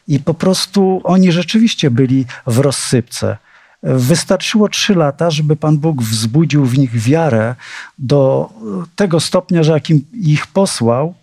I 0.08 0.20
po 0.20 0.34
prostu 0.34 1.00
oni 1.04 1.32
rzeczywiście 1.32 1.90
byli 1.90 2.24
w 2.46 2.58
rozsypce. 2.58 3.36
Wystarczyło 3.82 4.68
trzy 4.68 4.94
lata, 4.94 5.30
żeby 5.30 5.56
Pan 5.56 5.78
Bóg 5.78 6.02
wzbudził 6.02 6.64
w 6.64 6.78
nich 6.78 7.00
wiarę 7.00 7.54
do 7.98 8.50
tego 8.96 9.20
stopnia, 9.20 9.62
że 9.62 9.72
jakim 9.72 10.04
ich 10.12 10.46
posłał, 10.46 11.14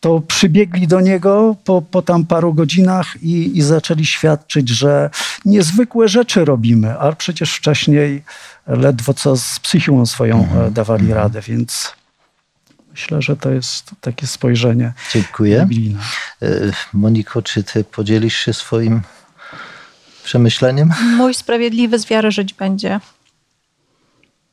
to 0.00 0.20
przybiegli 0.20 0.86
do 0.86 1.00
niego 1.00 1.56
po, 1.64 1.82
po 1.82 2.02
tam 2.02 2.26
paru 2.26 2.54
godzinach 2.54 3.22
i, 3.22 3.58
i 3.58 3.62
zaczęli 3.62 4.06
świadczyć, 4.06 4.68
że 4.68 5.10
niezwykłe 5.44 6.08
rzeczy 6.08 6.44
robimy, 6.44 6.98
a 6.98 7.12
przecież 7.12 7.54
wcześniej 7.54 8.22
ledwo 8.66 9.14
co 9.14 9.36
z 9.36 9.60
psychiką 9.60 10.06
swoją 10.06 10.42
mhm. 10.42 10.72
dawali 10.72 11.04
mhm. 11.04 11.22
radę, 11.22 11.40
więc 11.40 11.92
Myślę, 12.94 13.22
że 13.22 13.36
to 13.36 13.50
jest 13.50 13.90
takie 14.00 14.26
spojrzenie 14.26 14.92
Dziękuję. 15.12 15.66
biblijne. 15.68 16.00
E, 16.42 16.48
Moniko, 16.92 17.42
czy 17.42 17.62
ty 17.64 17.84
podzielisz 17.84 18.36
się 18.36 18.52
swoim 18.52 19.02
przemyśleniem? 20.24 20.92
Mój 21.16 21.34
sprawiedliwy 21.34 21.98
z 21.98 22.06
wiary 22.06 22.30
żyć 22.30 22.54
będzie. 22.54 23.00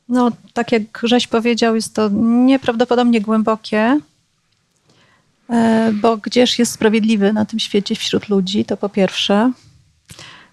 No, 0.08 0.30
tak 0.52 0.72
jak 0.72 0.82
Grześ 1.02 1.26
powiedział, 1.26 1.74
jest 1.74 1.94
to 1.94 2.08
nieprawdopodobnie 2.22 3.20
głębokie, 3.20 4.00
e, 5.50 5.90
bo 5.92 6.16
gdzież 6.16 6.58
jest 6.58 6.72
sprawiedliwy 6.72 7.32
na 7.32 7.44
tym 7.44 7.58
świecie 7.58 7.94
wśród 7.94 8.28
ludzi, 8.28 8.64
to 8.64 8.76
po 8.76 8.88
pierwsze. 8.88 9.52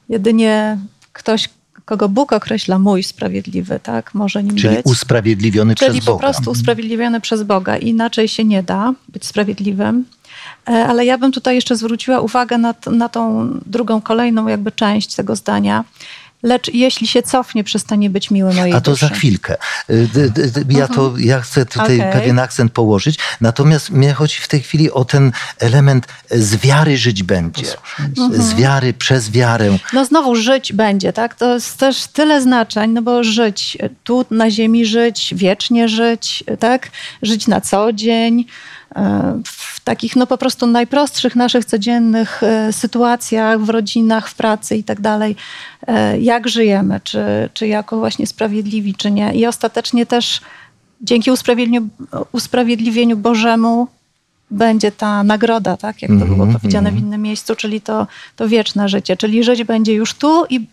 Jedynie 0.10 0.78
ktoś, 1.14 1.50
kogo 1.90 2.10
Bóg 2.10 2.34
określa 2.34 2.80
mój 2.80 3.04
sprawiedliwy, 3.04 3.80
tak? 3.84 4.14
Może 4.14 4.44
nim 4.44 4.56
Czyli 4.56 4.76
być. 4.76 4.86
usprawiedliwiony 4.86 5.76
Czyli 5.76 5.92
przez 5.92 6.06
Boga. 6.06 6.18
po 6.18 6.20
prostu 6.20 6.52
usprawiedliwiony 6.52 7.22
przez 7.22 7.44
Boga. 7.44 7.78
Inaczej 7.78 8.28
się 8.28 8.44
nie 8.44 8.64
da 8.64 8.94
być 9.10 9.26
sprawiedliwym. 9.26 10.06
E, 10.68 10.72
ale 10.72 11.06
ja 11.06 11.18
bym 11.18 11.32
tutaj 11.32 11.56
jeszcze 11.56 11.76
zwróciła 11.76 12.20
uwagę 12.20 12.58
na, 12.58 12.74
na 12.92 13.10
tą 13.10 13.50
drugą, 13.66 14.02
kolejną 14.02 14.48
jakby 14.48 14.72
część 14.72 15.16
tego 15.16 15.36
zdania 15.36 15.84
lecz 16.44 16.74
jeśli 16.74 17.08
się 17.08 17.24
cofnie, 17.24 17.64
przestanie 17.64 18.10
być 18.10 18.32
miły 18.32 18.54
mojej 18.54 18.74
A 18.74 18.82
to 18.82 18.92
duszy. 18.92 19.08
za 19.08 19.16
chwilkę. 19.16 19.56
Y, 19.90 20.08
ja, 20.70 20.88
to, 20.88 21.06
mhm. 21.06 21.24
ja 21.24 21.42
chcę 21.42 21.66
tutaj 21.66 22.00
okay. 22.00 22.14
pewien 22.14 22.40
akcent 22.40 22.72
położyć, 22.72 23.20
natomiast 23.42 23.90
mnie 23.90 24.14
chodzi 24.14 24.36
w 24.36 24.48
tej 24.48 24.62
chwili 24.62 24.92
o 24.92 25.06
ten 25.06 25.32
element 25.60 26.08
z 26.32 26.56
wiary 26.56 26.98
żyć 26.98 27.24
będzie. 27.24 27.68
Mhm. 28.00 28.42
Z 28.42 28.54
wiary 28.54 28.94
przez 28.94 29.32
wiarę. 29.32 29.78
No 29.94 30.06
znowu 30.06 30.36
żyć 30.36 30.74
będzie, 30.74 31.14
tak? 31.14 31.36
To 31.36 31.54
jest 31.54 31.78
też 31.78 32.08
tyle 32.08 32.42
znaczeń, 32.42 32.92
no 32.92 33.02
bo 33.02 33.24
żyć, 33.24 33.78
tu 34.04 34.26
na 34.32 34.52
ziemi 34.52 34.86
żyć, 34.86 35.34
wiecznie 35.38 35.90
żyć, 35.90 36.44
tak? 36.60 36.90
Żyć 37.22 37.48
na 37.48 37.62
co 37.62 37.94
dzień, 37.94 38.40
e, 38.40 38.46
w 39.46 39.80
takich 39.84 40.16
no 40.16 40.28
po 40.28 40.38
prostu 40.38 40.68
najprostszych 40.68 41.36
naszych 41.36 41.66
codziennych 41.66 42.44
e, 42.44 42.74
sytuacjach, 42.74 43.62
w 43.62 43.70
rodzinach, 43.70 44.30
w 44.30 44.36
pracy 44.36 44.76
i 44.76 44.84
tak 44.84 45.02
dalej, 45.02 45.36
e, 45.88 46.20
jak 46.20 46.48
żyjemy, 46.48 47.00
czy, 47.04 47.50
czy 47.54 47.68
jako 47.68 47.98
właśnie 47.98 48.28
sprawiedliwi, 48.28 48.96
czy 48.96 49.12
nie. 49.12 49.34
I 49.34 49.46
ostatecznie 49.46 50.06
też 50.06 50.42
dzięki 51.02 51.32
usprawiedliwieniu, 51.32 51.90
usprawiedliwieniu 52.32 53.18
Bożemu 53.18 53.88
będzie 54.52 54.92
ta 54.92 55.24
nagroda, 55.24 55.78
tak 55.78 56.02
jak 56.02 56.12
to 56.12 56.26
było 56.26 56.44
Mhm, 56.44 56.60
powiedziane 56.60 56.90
w 56.90 56.94
mhm. 56.94 57.08
innym 57.08 57.22
miejscu, 57.22 57.56
czyli 57.56 57.82
to, 57.82 58.08
to 58.36 58.48
wieczne 58.48 58.90
życie, 58.90 59.18
czyli 59.18 59.44
żyć 59.44 59.64
będzie 59.64 59.94
już 59.94 60.14
tu 60.14 60.46
i 60.50 60.68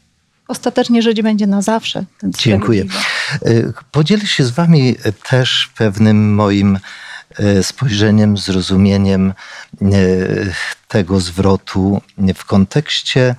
ostatecznie 0.49 1.03
żyć 1.03 1.23
będzie 1.23 1.47
na 1.47 1.63
zawsze. 1.63 2.05
Dziękuję. 2.25 2.85
Podzielę 3.93 4.27
się 4.27 4.45
z 4.45 4.51
Wami 4.51 4.95
też 5.29 5.71
pewnym 5.77 6.35
moim 6.35 6.79
spojrzeniem, 7.63 8.37
zrozumieniem 8.37 9.35
y, 9.83 10.55
tego 10.89 11.21
zwrotu 11.21 12.03
w 12.35 12.45
kontekście 12.45 13.35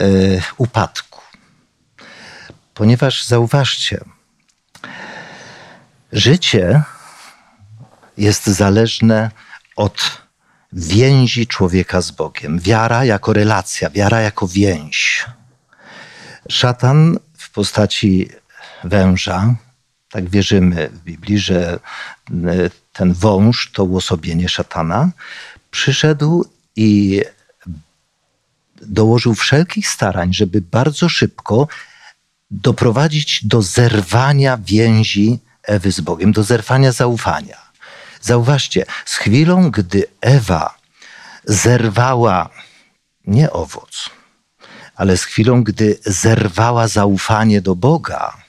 y, 0.00 0.42
upadku. 0.56 1.20
Ponieważ 2.74 3.24
zauważcie, 3.24 4.00
życie 6.12 6.82
jest 8.16 8.46
zależne 8.46 9.30
od 9.76 10.22
więzi 10.72 11.46
człowieka 11.46 12.00
z 12.00 12.10
Bogiem. 12.10 12.60
Wiara 12.60 13.04
jako 13.04 13.32
relacja, 13.32 13.90
wiara 13.90 14.20
jako 14.20 14.48
więź. 14.48 15.26
Szatan 16.48 17.18
w 17.38 17.50
postaci 17.50 18.30
węża, 18.84 19.54
tak 20.16 20.30
wierzymy 20.30 20.88
w 20.88 20.98
Biblii, 20.98 21.38
że 21.38 21.72
e, 21.72 21.78
ten 22.92 23.12
wąż 23.12 23.70
to 23.72 23.84
uosobienie 23.84 24.48
szatana, 24.48 25.10
przyszedł 25.70 26.44
i 26.76 27.22
dołożył 28.82 29.34
wszelkich 29.34 29.88
starań, 29.88 30.34
żeby 30.34 30.60
bardzo 30.60 31.08
szybko 31.08 31.68
doprowadzić 32.50 33.44
do 33.44 33.62
zerwania 33.62 34.56
więzi 34.56 35.38
Ewy 35.62 35.92
z 35.92 36.00
Bogiem, 36.00 36.32
do 36.32 36.42
zerwania 36.42 36.92
zaufania. 36.92 37.58
Zauważcie, 38.20 38.86
z 39.04 39.14
chwilą, 39.16 39.70
gdy 39.70 40.04
Ewa 40.20 40.78
zerwała 41.44 42.50
nie 43.26 43.50
owoc, 43.50 44.10
ale 44.94 45.16
z 45.16 45.24
chwilą, 45.24 45.64
gdy 45.64 45.98
zerwała 46.06 46.88
zaufanie 46.88 47.60
do 47.60 47.74
Boga, 47.74 48.45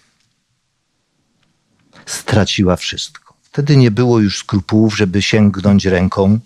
straciła 2.07 2.75
wszystko. 2.75 3.33
Wtedy 3.41 3.77
nie 3.77 3.91
było 3.91 4.19
już 4.19 4.39
skrupułów, 4.39 4.97
żeby 4.97 5.21
sięgnąć 5.21 5.85
ręką 5.85 6.39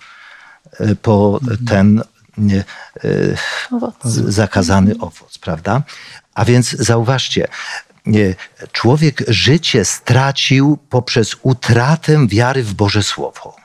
e, 0.80 0.96
po 0.96 1.40
ten 1.68 2.02
nie, 2.38 2.64
e, 3.04 3.04
zakazany 4.28 4.98
owoc, 5.00 5.38
prawda? 5.38 5.82
A 6.34 6.46
więc 6.46 6.70
zauważcie, 6.70 7.48
człowiek 8.72 9.24
życie 9.28 9.86
stracił 9.86 10.78
poprzez 10.90 11.36
utratę 11.42 12.28
wiary 12.28 12.64
w 12.64 12.74
Boże 12.74 13.04
Słowo. 13.04 13.56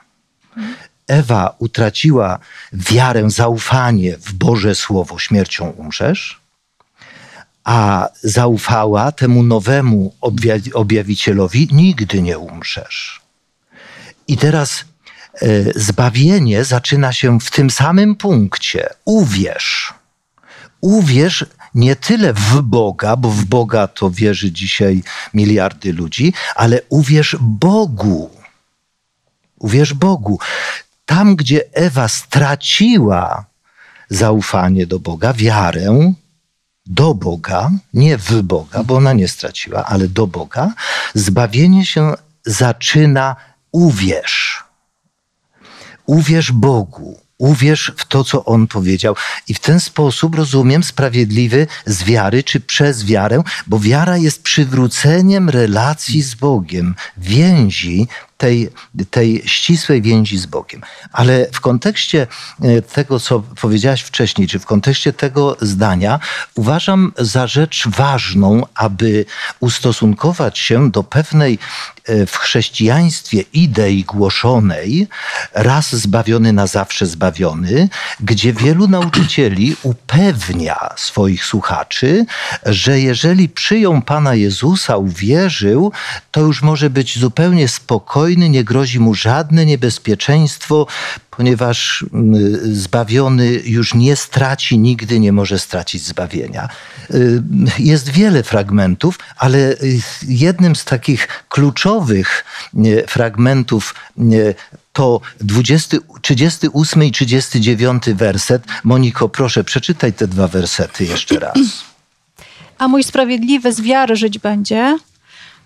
Ewa 1.07 1.55
utraciła 1.59 2.39
wiarę, 2.73 3.29
zaufanie 3.29 4.17
w 4.17 4.33
Boże 4.33 4.75
Słowo, 4.75 5.19
śmiercią 5.19 5.69
umrzesz, 5.69 6.41
a 7.67 8.09
zaufała 8.23 9.11
temu 9.11 9.43
nowemu 9.43 10.13
obja- 10.21 10.73
objawicielowi, 10.73 11.67
nigdy 11.71 12.21
nie 12.21 12.39
umrzesz. 12.39 13.21
I 14.27 14.37
teraz 14.37 14.85
e, 15.41 15.79
zbawienie 15.79 16.63
zaczyna 16.63 17.13
się 17.13 17.39
w 17.39 17.51
tym 17.51 17.69
samym 17.69 18.15
punkcie. 18.15 18.89
Uwierz. 19.05 19.93
Uwierz 20.81 21.45
nie 21.75 21.95
tyle 21.95 22.33
w 22.33 22.61
Boga, 22.61 23.15
bo 23.15 23.29
w 23.29 23.45
Boga 23.45 23.87
to 23.87 24.09
wierzy 24.11 24.51
dzisiaj 24.51 25.03
miliardy 25.33 25.93
ludzi, 25.93 26.33
ale 26.55 26.81
uwierz 26.89 27.35
Bogu. 27.39 28.29
Uwierz 29.59 29.93
Bogu. 29.93 30.39
Tam, 31.05 31.35
gdzie 31.35 31.73
Ewa 31.73 32.07
straciła 32.07 33.45
zaufanie 34.09 34.87
do 34.87 34.99
Boga, 34.99 35.33
wiarę 35.33 36.13
do 36.89 37.13
Boga, 37.13 37.71
nie 37.93 38.17
w 38.17 38.41
Boga, 38.41 38.83
bo 38.83 38.95
ona 38.95 39.13
nie 39.13 39.27
straciła, 39.27 39.85
ale 39.85 40.07
do 40.07 40.27
Boga, 40.27 40.73
zbawienie 41.13 41.85
się 41.85 42.13
zaczyna 42.45 43.35
uwierz. 43.71 44.63
Uwierz 46.05 46.51
Bogu. 46.51 47.19
Uwierz 47.37 47.93
w 47.97 48.05
to, 48.05 48.23
co 48.23 48.45
On 48.45 48.67
powiedział. 48.67 49.15
I 49.47 49.53
w 49.53 49.59
ten 49.59 49.79
sposób 49.79 50.35
rozumiem 50.35 50.83
sprawiedliwy 50.83 51.67
z 51.85 52.03
wiary, 52.03 52.43
czy 52.43 52.59
przez 52.59 53.05
wiarę, 53.05 53.43
bo 53.67 53.79
wiara 53.79 54.17
jest 54.17 54.43
przywróceniem 54.43 55.49
relacji 55.49 56.21
z 56.21 56.35
Bogiem, 56.35 56.95
więzi, 57.17 58.07
tej, 58.37 58.69
tej 59.11 59.43
ścisłej 59.45 60.01
więzi 60.01 60.37
z 60.37 60.45
Bogiem. 60.45 60.81
Ale 61.11 61.47
w 61.51 61.61
kontekście 61.61 62.27
e, 62.61 62.81
tego, 62.81 63.19
co 63.19 63.39
powiedziałaś 63.39 64.01
wcześniej, 64.01 64.47
czy 64.47 64.59
w 64.59 64.65
kontekście 64.65 65.13
tego 65.13 65.57
zdania, 65.61 66.19
uważam 66.55 67.11
za 67.17 67.47
rzecz 67.47 67.87
ważną, 67.87 68.63
aby 68.75 69.25
ustosunkować 69.59 70.59
się 70.59 70.91
do 70.91 71.03
pewnej 71.03 71.59
e, 72.05 72.25
w 72.25 72.37
chrześcijaństwie 72.37 73.43
idei 73.53 74.03
głoszonej, 74.03 75.07
raz 75.53 75.95
zbawiony, 75.95 76.53
na 76.53 76.67
zawsze 76.67 77.05
zbawiony, 77.05 77.89
gdzie 78.19 78.53
wielu 78.53 78.87
nauczycieli 78.87 79.75
upewnia 79.83 80.89
swoich 80.95 81.45
słuchaczy, 81.45 82.25
że 82.65 82.99
jeżeli 82.99 83.49
przyjął 83.49 84.01
Pana 84.01 84.35
Jezusa, 84.35 84.97
uwierzył, 84.97 85.91
to 86.31 86.41
już 86.41 86.61
może 86.61 86.89
być 86.89 87.19
zupełnie 87.19 87.67
spokojny, 87.67 88.26
nie 88.35 88.63
grozi 88.63 88.99
mu 88.99 89.13
żadne 89.13 89.65
niebezpieczeństwo, 89.65 90.87
ponieważ 91.31 92.05
mm, 92.13 92.35
zbawiony 92.75 93.51
już 93.65 93.93
nie 93.93 94.15
straci, 94.15 94.79
nigdy 94.79 95.19
nie 95.19 95.31
może 95.31 95.59
stracić 95.59 96.03
zbawienia. 96.03 96.69
Y, 97.13 97.43
Jest 97.79 98.09
wiele 98.09 98.43
fragmentów, 98.43 99.19
ale 99.37 99.75
jednym 100.27 100.75
z 100.75 100.85
takich 100.85 101.27
kluczowych 101.49 102.45
fragmentów 103.07 103.95
to 104.93 105.21
20, 105.41 105.97
38 106.21 107.03
i 107.03 107.11
39 107.11 108.03
werset. 108.15 108.63
Moniko, 108.83 109.29
proszę, 109.29 109.63
przeczytaj 109.63 110.13
te 110.13 110.27
dwa 110.27 110.47
wersety 110.47 111.05
jeszcze 111.05 111.39
raz. 111.39 111.57
A 112.77 112.87
mój 112.87 113.03
sprawiedliwy 113.03 113.73
z 113.73 113.81
wiary 113.81 114.15
żyć 114.15 114.39
będzie, 114.39 114.97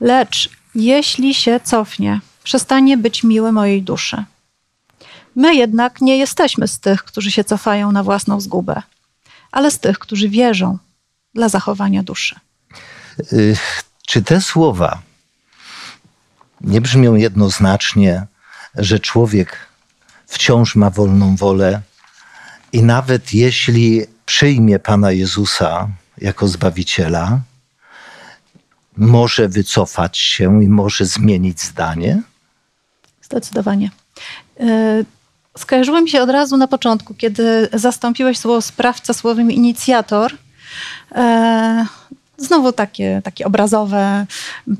lecz 0.01 0.49
jeśli 0.75 1.33
się 1.33 1.59
cofnie, 1.63 2.19
przestanie 2.51 2.97
być 2.97 3.23
miły 3.23 3.51
mojej 3.51 3.83
duszy. 3.83 4.23
My 5.35 5.55
jednak 5.55 6.01
nie 6.01 6.17
jesteśmy 6.17 6.67
z 6.67 6.79
tych, 6.79 7.03
którzy 7.03 7.31
się 7.31 7.43
cofają 7.43 7.91
na 7.91 8.03
własną 8.03 8.41
zgubę, 8.41 8.81
ale 9.51 9.71
z 9.71 9.79
tych, 9.79 9.99
którzy 9.99 10.29
wierzą 10.29 10.77
dla 11.33 11.49
zachowania 11.49 12.03
duszy. 12.03 12.35
Czy 14.07 14.21
te 14.21 14.41
słowa 14.41 15.01
nie 16.61 16.81
brzmią 16.81 17.15
jednoznacznie, 17.15 18.25
że 18.75 18.99
człowiek 18.99 19.57
wciąż 20.27 20.75
ma 20.75 20.89
wolną 20.89 21.35
wolę 21.35 21.81
i 22.73 22.83
nawet 22.83 23.33
jeśli 23.33 24.05
przyjmie 24.25 24.79
Pana 24.79 25.11
Jezusa 25.11 25.87
jako 26.17 26.47
Zbawiciela, 26.47 27.39
może 28.97 29.47
wycofać 29.47 30.17
się 30.17 30.63
i 30.63 30.67
może 30.67 31.05
zmienić 31.05 31.61
zdanie? 31.61 32.21
Zdecydowanie. 33.31 33.89
Yy, 34.59 35.05
Skojarzyło 35.57 36.01
mi 36.01 36.09
się 36.09 36.21
od 36.21 36.29
razu 36.29 36.57
na 36.57 36.67
początku, 36.67 37.13
kiedy 37.13 37.69
zastąpiłeś 37.73 38.37
słowo 38.37 38.61
sprawca 38.61 39.13
słowem 39.13 39.51
inicjator. 39.51 40.33
E, 41.11 41.85
Znowu 42.37 42.71
takie, 42.71 43.21
takie 43.23 43.45
obrazowe 43.45 44.25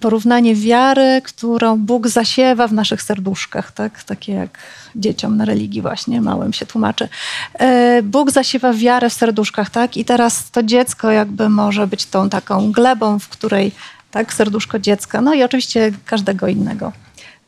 porównanie 0.02 0.56
wiary, 0.56 1.22
którą 1.24 1.78
Bóg 1.78 2.08
zasiewa 2.08 2.68
w 2.68 2.74
naszych 2.74 3.02
serduszkach, 3.02 3.72
tak? 3.72 4.04
takie 4.04 4.34
jak 4.34 4.58
dzieciom 4.96 5.38
na 5.38 5.46
religii 5.46 5.82
właśnie 5.82 6.22
małym 6.22 6.54
się 6.54 6.66
tłumaczy. 6.66 7.10
E, 7.54 8.02
Bóg 8.04 8.32
zasiewa 8.32 8.74
wiarę 8.74 9.10
w 9.10 9.14
serduszkach, 9.14 9.70
tak? 9.70 9.98
I 9.98 10.06
teraz 10.06 10.52
to 10.52 10.64
dziecko 10.64 11.12
jakby 11.12 11.50
może 11.50 11.88
być 11.88 12.06
tą 12.06 12.30
taką 12.30 12.72
glebą, 12.72 13.20
w 13.20 13.30
której 13.30 13.72
tak, 14.12 14.34
serduszko 14.34 14.80
dziecka, 14.80 15.22
no 15.22 15.34
i 15.34 15.44
oczywiście 15.44 15.92
każdego 16.06 16.48
innego 16.48 16.92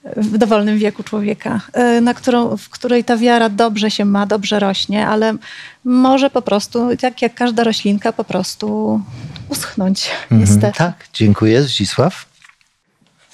w 0.04 0.38
dowolnym 0.38 0.78
wieku 0.78 1.04
człowieka, 1.04 1.62
y, 1.98 2.02
na 2.02 2.14
którą, 2.14 2.58
w 2.58 2.70
której 2.70 3.04
ta 3.04 3.18
wiara 3.18 3.50
dobrze 3.50 3.92
się 3.92 4.06
ma, 4.06 4.26
dobrze 4.26 4.60
rośnie, 4.60 5.08
ale 5.08 5.38
może 5.84 6.30
po 6.30 6.42
prostu, 6.42 6.98
tak 6.98 7.22
jak 7.22 7.34
każda 7.34 7.64
roślinka, 7.64 8.14
po 8.14 8.24
prostu 8.24 9.02
uschnąć, 9.50 10.10
niestety. 10.32 10.68
Mhm, 10.68 10.74
tak, 10.94 11.08
dziękuję. 11.14 11.64
Zdzisław? 11.64 12.26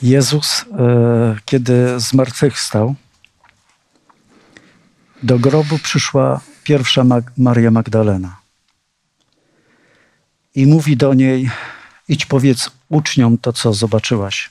Jezus, 0.01 0.65
e, 0.79 1.35
kiedy 1.45 1.99
zmartwychwstał, 1.99 2.95
do 5.23 5.39
grobu 5.39 5.79
przyszła 5.79 6.41
pierwsza 6.63 7.03
Mag 7.03 7.31
Maria 7.37 7.71
Magdalena 7.71 8.39
i 10.55 10.67
mówi 10.67 10.97
do 10.97 11.13
niej: 11.13 11.49
Idź 12.07 12.25
powiedz 12.25 12.71
uczniom 12.89 13.37
to, 13.37 13.53
co 13.53 13.73
zobaczyłaś. 13.73 14.49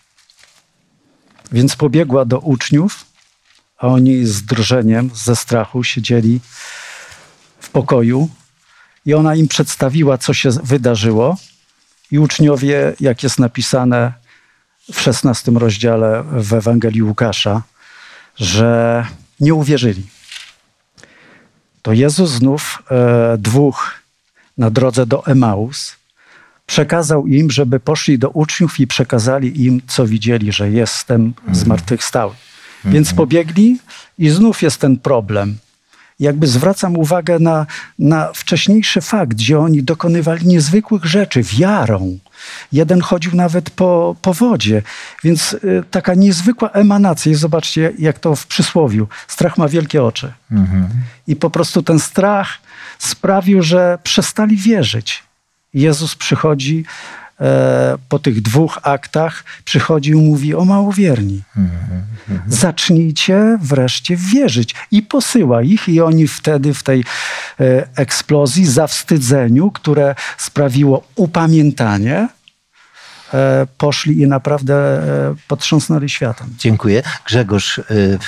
Więc 1.52 1.76
pobiegła 1.76 2.24
do 2.24 2.38
uczniów, 2.38 3.04
a 3.78 3.87
oni 3.87 4.26
z 4.26 4.42
drżeniem, 4.42 5.11
ze 5.14 5.37
strachu 5.37 5.84
siedzieli 5.84 6.40
w 7.61 7.70
pokoju 7.70 8.28
i 9.06 9.14
ona 9.14 9.34
im 9.34 9.48
przedstawiła, 9.48 10.18
co 10.18 10.34
się 10.34 10.50
wydarzyło. 10.62 11.37
I 12.11 12.18
uczniowie, 12.18 12.94
jak 13.00 13.22
jest 13.22 13.38
napisane 13.38 14.12
w 14.92 15.00
szesnastym 15.00 15.58
rozdziale 15.58 16.24
w 16.32 16.54
Ewangelii 16.54 17.02
Łukasza, 17.02 17.62
że 18.37 19.06
nie 19.40 19.54
uwierzyli. 19.54 20.06
To 21.82 21.92
Jezus 21.92 22.30
znów 22.30 22.82
e, 22.90 23.38
dwóch 23.38 23.94
na 24.58 24.70
drodze 24.70 25.06
do 25.06 25.26
Emaus 25.26 25.97
przekazał 26.72 27.26
im, 27.26 27.50
żeby 27.50 27.81
poszli 27.81 28.18
do 28.18 28.28
uczniów 28.31 28.81
i 28.81 28.87
przekazali 28.87 29.64
im, 29.64 29.81
co 29.87 30.07
widzieli, 30.07 30.52
że 30.52 30.70
jestem 30.70 31.20
Mhm. 31.38 31.54
zmartwychwstały. 31.54 32.35
Więc 32.85 33.14
pobiegli 33.14 33.78
i 34.18 34.28
znów 34.31 34.62
jest 34.62 34.81
ten 34.81 34.96
problem. 34.96 35.59
Jakby 36.20 36.46
zwracam 36.46 36.96
uwagę 36.96 37.38
na, 37.38 37.66
na 37.98 38.33
wcześniejszy 38.35 39.00
fakt, 39.00 39.31
gdzie 39.31 39.59
oni 39.59 39.83
dokonywali 39.83 40.46
niezwykłych 40.46 41.04
rzeczy 41.04 41.42
wiarą. 41.42 42.18
Jeden 42.72 43.00
chodził 43.00 43.35
nawet 43.35 43.70
po, 43.70 44.16
po 44.22 44.35
wodzie, 44.35 44.83
więc 45.24 45.52
y, 45.52 45.85
taka 45.90 46.14
niezwykła 46.14 46.70
emanacja. 46.70 47.33
I 47.33 47.35
zobaczcie, 47.35 47.92
jak 47.98 48.18
to 48.18 48.37
w 48.37 48.46
przysłowiu. 48.46 49.09
Strach 49.28 49.59
ma 49.59 49.68
wielkie 49.68 50.02
oczy. 50.02 50.33
I 51.26 51.37
po 51.37 51.50
prostu 51.50 51.83
ten 51.83 51.98
strach 51.98 52.48
sprawił, 52.98 53.62
że 53.62 53.98
przestali 54.02 54.57
wierzyć. 54.57 55.22
Jezus 55.74 56.14
przychodzi 56.14 56.85
e, 57.40 57.98
po 58.09 58.18
tych 58.18 58.42
dwóch 58.42 58.78
aktach, 58.83 59.44
przychodzi 59.64 60.11
i 60.11 60.14
mówi 60.14 60.54
o 60.54 60.64
małowierni. 60.64 61.42
Zacznijcie 62.48 63.59
wreszcie 63.62 64.16
wierzyć. 64.16 64.74
I 64.90 65.02
posyła 65.02 65.62
ich, 65.62 65.88
i 65.88 66.00
oni 66.00 66.28
wtedy 66.28 66.74
w 66.74 66.83
tej 66.83 67.04
e, 67.61 67.88
eksplozji, 67.96 68.66
zawstydzeniu, 68.66 69.70
które 69.70 70.14
sprawiło 70.38 71.04
upamiętanie, 71.16 72.28
poszli 73.78 74.20
i 74.20 74.26
naprawdę 74.26 74.74
e, 74.74 75.34
potrząsnęli 75.48 76.08
światem. 76.08 76.54
Dziękuję. 76.58 77.02
Grzegorz, 77.26 77.78
y, 77.78 78.18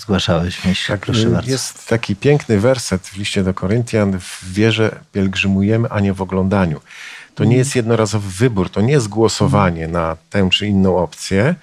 zgłaszałeś 0.00 0.64
myśl. 0.64 0.92
Tak, 0.92 1.00
Proszę 1.00 1.28
bardzo. 1.28 1.50
jest 1.50 1.86
taki 1.88 2.16
piękny 2.16 2.60
werset 2.60 3.06
w 3.06 3.16
liście 3.16 3.42
do 3.42 3.54
Koryntian. 3.54 4.18
W 4.20 4.52
wierze 4.52 4.98
pielgrzymujemy, 5.12 5.88
a 5.90 6.00
nie 6.00 6.12
w 6.12 6.22
oglądaniu. 6.22 6.80
To 7.34 7.44
nie 7.44 7.56
jest 7.56 7.76
jednorazowy 7.76 8.30
wybór, 8.30 8.70
to 8.70 8.80
nie 8.80 8.92
jest 8.92 9.08
głosowanie 9.08 9.88
na 9.88 10.16
tę 10.30 10.48
czy 10.52 10.66
inną 10.66 10.98
opcję. 10.98 11.54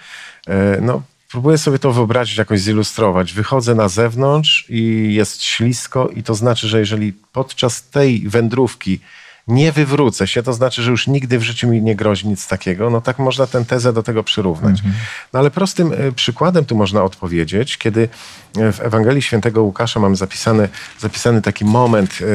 E, 0.48 0.78
No, 0.82 1.02
próbuję 1.32 1.58
sobie 1.58 1.80
to 1.80 1.92
wyobrazić, 1.92 2.38
jakoś 2.38 2.62
zilustrować. 2.62 3.34
Wychodzę 3.34 3.76
na 3.76 3.90
zewnątrz 3.90 4.66
i 4.70 5.14
jest 5.14 5.44
ślisko, 5.44 6.08
i 6.08 6.24
to 6.24 6.36
znaczy, 6.36 6.68
że 6.68 6.80
jeżeli 6.80 7.14
podczas 7.14 7.84
tej 7.84 8.30
wędrówki 8.30 9.00
nie 9.48 9.72
wywrócę 9.72 10.28
się, 10.28 10.44
to 10.44 10.54
znaczy, 10.54 10.84
że 10.84 10.92
już 10.92 11.08
nigdy 11.08 11.40
w 11.40 11.44
życiu 11.44 11.68
mi 11.68 11.82
nie 11.82 11.96
grozi 11.96 12.28
nic 12.28 12.48
takiego. 12.48 12.90
No 12.90 13.02
tak 13.02 13.20
można 13.20 13.48
tę 13.48 13.66
tezę 13.66 13.94
do 13.94 14.04
tego 14.04 14.24
przyrównać. 14.24 14.82
No 15.34 15.40
ale 15.40 15.52
prostym 15.52 15.94
e, 15.94 16.12
przykładem 16.12 16.66
tu 16.66 16.76
można 16.76 17.04
odpowiedzieć, 17.04 17.78
kiedy 17.78 18.10
e, 18.58 18.72
w 18.72 18.82
Ewangelii 18.82 19.22
Świętego 19.22 19.64
Łukasza 19.64 20.00
mamy 20.00 20.16
zapisany, 20.16 20.70
zapisany 21.00 21.42
taki 21.42 21.66
moment, 21.66 22.20
e, 22.22 22.26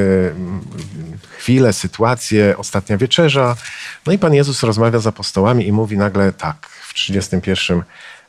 chwilę, 1.39 1.73
sytuację, 1.73 2.55
ostatnia 2.59 2.97
wieczerza. 2.97 3.57
No 4.07 4.13
i 4.13 4.19
Pan 4.19 4.35
Jezus 4.35 4.63
rozmawia 4.63 4.99
z 4.99 5.07
apostołami 5.07 5.67
i 5.67 5.73
mówi 5.73 5.99
nagle 5.99 6.33
tak, 6.33 6.67
w 6.67 6.95
31 6.95 7.83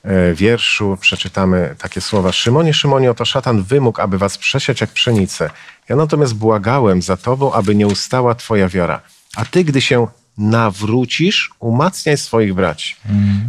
e, 0.03 0.33
wierszu 0.33 0.97
przeczytamy 1.01 1.75
takie 1.77 2.01
słowa. 2.01 2.31
Szymonie, 2.31 2.73
Szymonie, 2.73 3.11
oto 3.11 3.25
szatan 3.25 3.63
wymógł, 3.63 4.01
aby 4.01 4.17
was 4.17 4.37
przesiać 4.37 4.81
jak 4.81 4.89
pszenicę. 4.89 5.49
Ja 5.89 5.95
natomiast 5.95 6.33
błagałem 6.33 7.01
za 7.01 7.17
tobą, 7.17 7.53
aby 7.53 7.75
nie 7.75 7.87
ustała 7.87 8.35
twoja 8.35 8.69
wiara. 8.69 9.01
A 9.35 9.45
ty, 9.45 9.63
gdy 9.63 9.81
się 9.81 10.07
nawrócisz, 10.37 11.51
umacniaj 11.59 12.17
swoich 12.17 12.53
braci. 12.53 12.95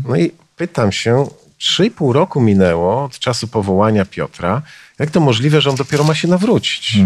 No 0.09 0.17
i 0.17 0.31
pytam 0.57 0.93
się, 0.93 1.27
3,5 1.61 2.13
roku 2.13 2.41
minęło 2.41 3.05
od 3.05 3.19
czasu 3.19 3.49
powołania 3.49 4.05
Piotra. 4.05 4.63
Jak 4.99 5.11
to 5.11 5.21
możliwe, 5.21 5.61
że 5.61 5.71
on 5.71 5.77
dopiero 5.77 6.05
ma 6.05 6.15
się 6.15 6.29
nawrócić? 6.29 6.97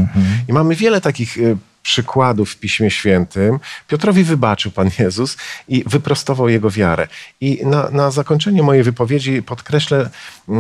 I 0.49 0.53
mamy 0.53 0.75
wiele 0.75 1.01
takich 1.01 1.39
y, 1.39 1.57
przykładów 1.83 2.51
w 2.51 2.57
Piśmie 2.57 2.91
Świętym. 2.91 3.61
Piotrowi 3.89 4.25
wybaczył 4.25 4.73
Pan 4.73 4.91
Jezus 4.99 5.37
i 5.69 5.85
wyprostował 5.87 6.49
jego 6.49 6.71
wiarę. 6.71 7.09
I 7.41 7.61
na, 7.67 7.91
na 7.91 8.11
zakończenie 8.11 8.63
mojej 8.63 8.83
wypowiedzi 8.83 9.43
podkreślę 9.43 10.11
y, 10.49 10.53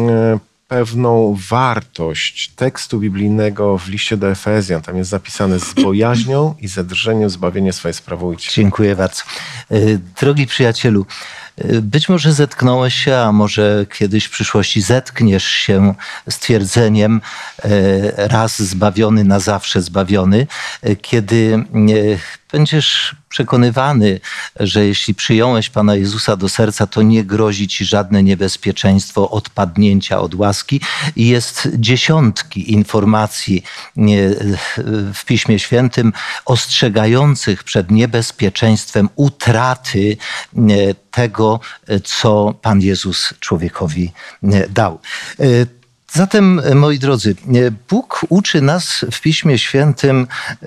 pewną 0.74 1.36
wartość 1.48 2.48
tekstu 2.56 2.98
biblijnego 2.98 3.78
w 3.78 3.88
liście 3.88 4.16
do 4.16 4.30
Efezjan. 4.30 4.82
Tam 4.82 4.96
jest 4.96 5.10
zapisane 5.10 5.60
z 5.60 5.74
bojaźnią 5.74 6.54
i 6.60 6.68
ze 6.68 6.84
drżeniem 6.84 7.30
zbawienie 7.30 7.72
swoje 7.72 7.94
sprawujcie. 7.94 8.50
Dziękuję 8.54 8.96
bardzo. 8.96 9.22
Y, 9.72 10.00
Drogi 10.20 10.46
przyjacielu, 10.46 11.06
być 11.82 12.08
może 12.08 12.32
zetknąłeś 12.32 12.94
się, 12.94 13.16
a 13.16 13.32
może 13.32 13.86
kiedyś 13.98 14.24
w 14.24 14.30
przyszłości 14.30 14.82
zetkniesz 14.82 15.44
się 15.44 15.94
z 16.28 16.38
twierdzeniem 16.38 17.20
y, 17.64 17.70
raz 18.16 18.62
zbawiony, 18.62 19.24
na 19.24 19.40
zawsze 19.40 19.82
zbawiony, 19.82 20.46
y, 20.86 20.96
kiedy 20.96 21.64
y, 21.90 22.18
będziesz 22.52 23.16
przekonywany, 23.28 24.20
że 24.60 24.86
jeśli 24.86 25.14
przyjąłeś 25.14 25.70
Pana 25.70 25.94
Jezusa 25.94 26.36
do 26.36 26.48
serca, 26.48 26.86
to 26.86 27.02
nie 27.02 27.24
grozi 27.24 27.68
ci 27.68 27.84
żadne 27.84 28.22
niebezpieczeństwo 28.22 29.30
odpadnięcia 29.30 30.20
od 30.20 30.34
łaski. 30.34 30.80
Jest 31.16 31.68
dziesiątki 31.74 32.72
informacji 32.72 33.62
w 35.14 35.24
Piśmie 35.26 35.58
Świętym 35.58 36.12
ostrzegających 36.44 37.64
przed 37.64 37.90
niebezpieczeństwem 37.90 39.08
utraty 39.16 40.16
nie, 40.52 40.94
tego, 41.44 41.60
co 42.04 42.54
Pan 42.62 42.80
Jezus 42.80 43.34
człowiekowi 43.40 44.12
nie, 44.42 44.68
dał. 44.68 45.00
E, 45.40 45.44
Zatem, 46.12 46.62
moi 46.74 46.98
drodzy, 46.98 47.34
Bóg 47.88 48.26
uczy 48.28 48.60
nas 48.60 49.04
w 49.12 49.20
Piśmie 49.20 49.58
Świętym 49.58 50.26
e, 50.62 50.66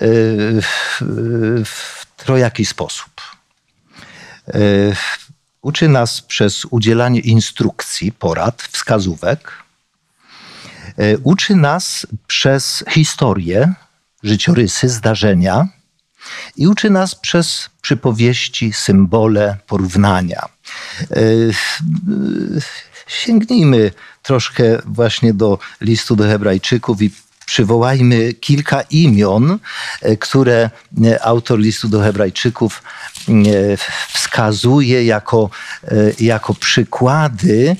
w, 1.64 2.06
trojaki 2.16 2.64
sposób. 2.64 3.10
E, 4.48 4.60
Uczy 5.62 5.88
nas 5.88 6.20
przez 6.20 6.64
udzielanie 6.64 7.20
instrukcji, 7.20 8.12
porad, 8.12 8.62
wskazówek. 8.62 9.52
E, 10.98 11.18
Uczy 11.18 11.54
nas 11.56 12.06
przez 12.26 12.84
historię, 12.90 13.72
życiorysy, 14.22 14.88
zdarzenia. 14.88 15.68
I 16.56 16.66
uczy 16.66 16.90
nas 16.90 17.14
przez 17.14 17.70
przypowieści, 17.80 18.72
symbole, 18.72 19.56
porównania. 19.66 20.48
E, 21.10 21.16
Sięgnijmy 23.08 23.90
troszkę 24.22 24.64
właśnie 24.86 25.34
do 25.34 25.58
listu 25.80 26.16
do 26.16 26.24
Hebrajczyków 26.24 27.02
i 27.02 27.10
przywołajmy 27.46 28.32
kilka 28.34 28.82
imion, 28.82 29.58
e, 30.02 30.16
które 30.16 30.70
e, 31.04 31.24
autor 31.24 31.58
listu 31.58 31.88
do 31.88 32.00
Hebrajczyków 32.00 32.82
e, 33.28 33.32
wskazuje 34.12 35.04
jako, 35.04 35.50
e, 35.84 35.90
jako 36.20 36.54
przykłady 36.54 37.76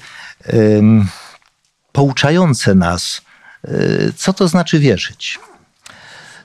pouczające 1.92 2.74
nas, 2.74 3.20
e, 3.64 3.70
co 4.16 4.33
to 4.33 4.48
znaczy 4.48 4.79
wierzyć. 4.79 5.38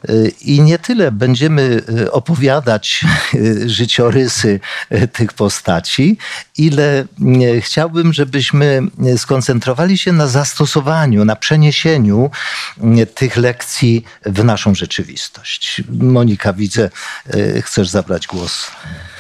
E, 0.10 0.28
I 0.42 0.62
nie 0.62 0.80
tyle 0.80 1.12
będziemy 1.12 1.82
e, 2.02 2.12
opowiadać 2.12 3.06
e, 3.34 3.70
życiorysy 3.70 4.60
tych 5.14 5.34
postaci, 5.34 6.18
ile 6.58 7.06
chciałbym, 7.60 8.14
żebyśmy 8.14 8.82
skoncentrowali 9.18 9.98
się 9.98 10.12
na 10.12 10.28
zastosowaniu, 10.28 11.26
na 11.26 11.36
przeniesieniu 11.36 12.32
tych 13.16 13.38
lekcji 13.38 14.04
w 14.26 14.44
naszą 14.44 14.76
rzeczywistość. 14.76 15.84
Monika, 16.00 16.54
widzę, 16.54 16.90
chcesz 17.62 17.90
zabrać 17.90 18.28
głos. 18.28 18.72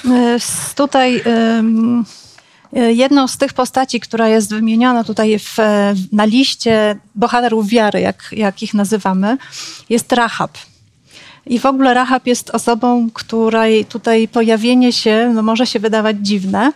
Y, 0.06 0.40
Tutaj 0.76 1.24
y, 2.76 2.94
jedną 2.94 3.28
z 3.28 3.38
tych 3.38 3.54
postaci, 3.54 4.00
która 4.00 4.28
jest 4.28 4.50
wymieniona 4.50 5.04
tutaj 5.04 5.40
w, 5.40 5.58
na 6.12 6.26
liście 6.26 6.96
bohaterów 7.16 7.68
wiary, 7.68 8.02
jak, 8.02 8.30
jak 8.32 8.64
ich 8.64 8.74
nazywamy, 8.74 9.38
jest 9.90 10.12
Rahab. 10.12 10.58
I 11.46 11.60
w 11.60 11.66
ogóle 11.66 11.94
Rahab 11.94 12.28
jest 12.28 12.50
osobą, 12.50 13.10
której 13.14 13.86
tutaj 13.86 14.28
pojawienie 14.28 14.94
się 14.94 15.32
no 15.36 15.44
może 15.44 15.68
się 15.68 15.80
wydawać 15.80 16.18
dziwne, 16.22 16.72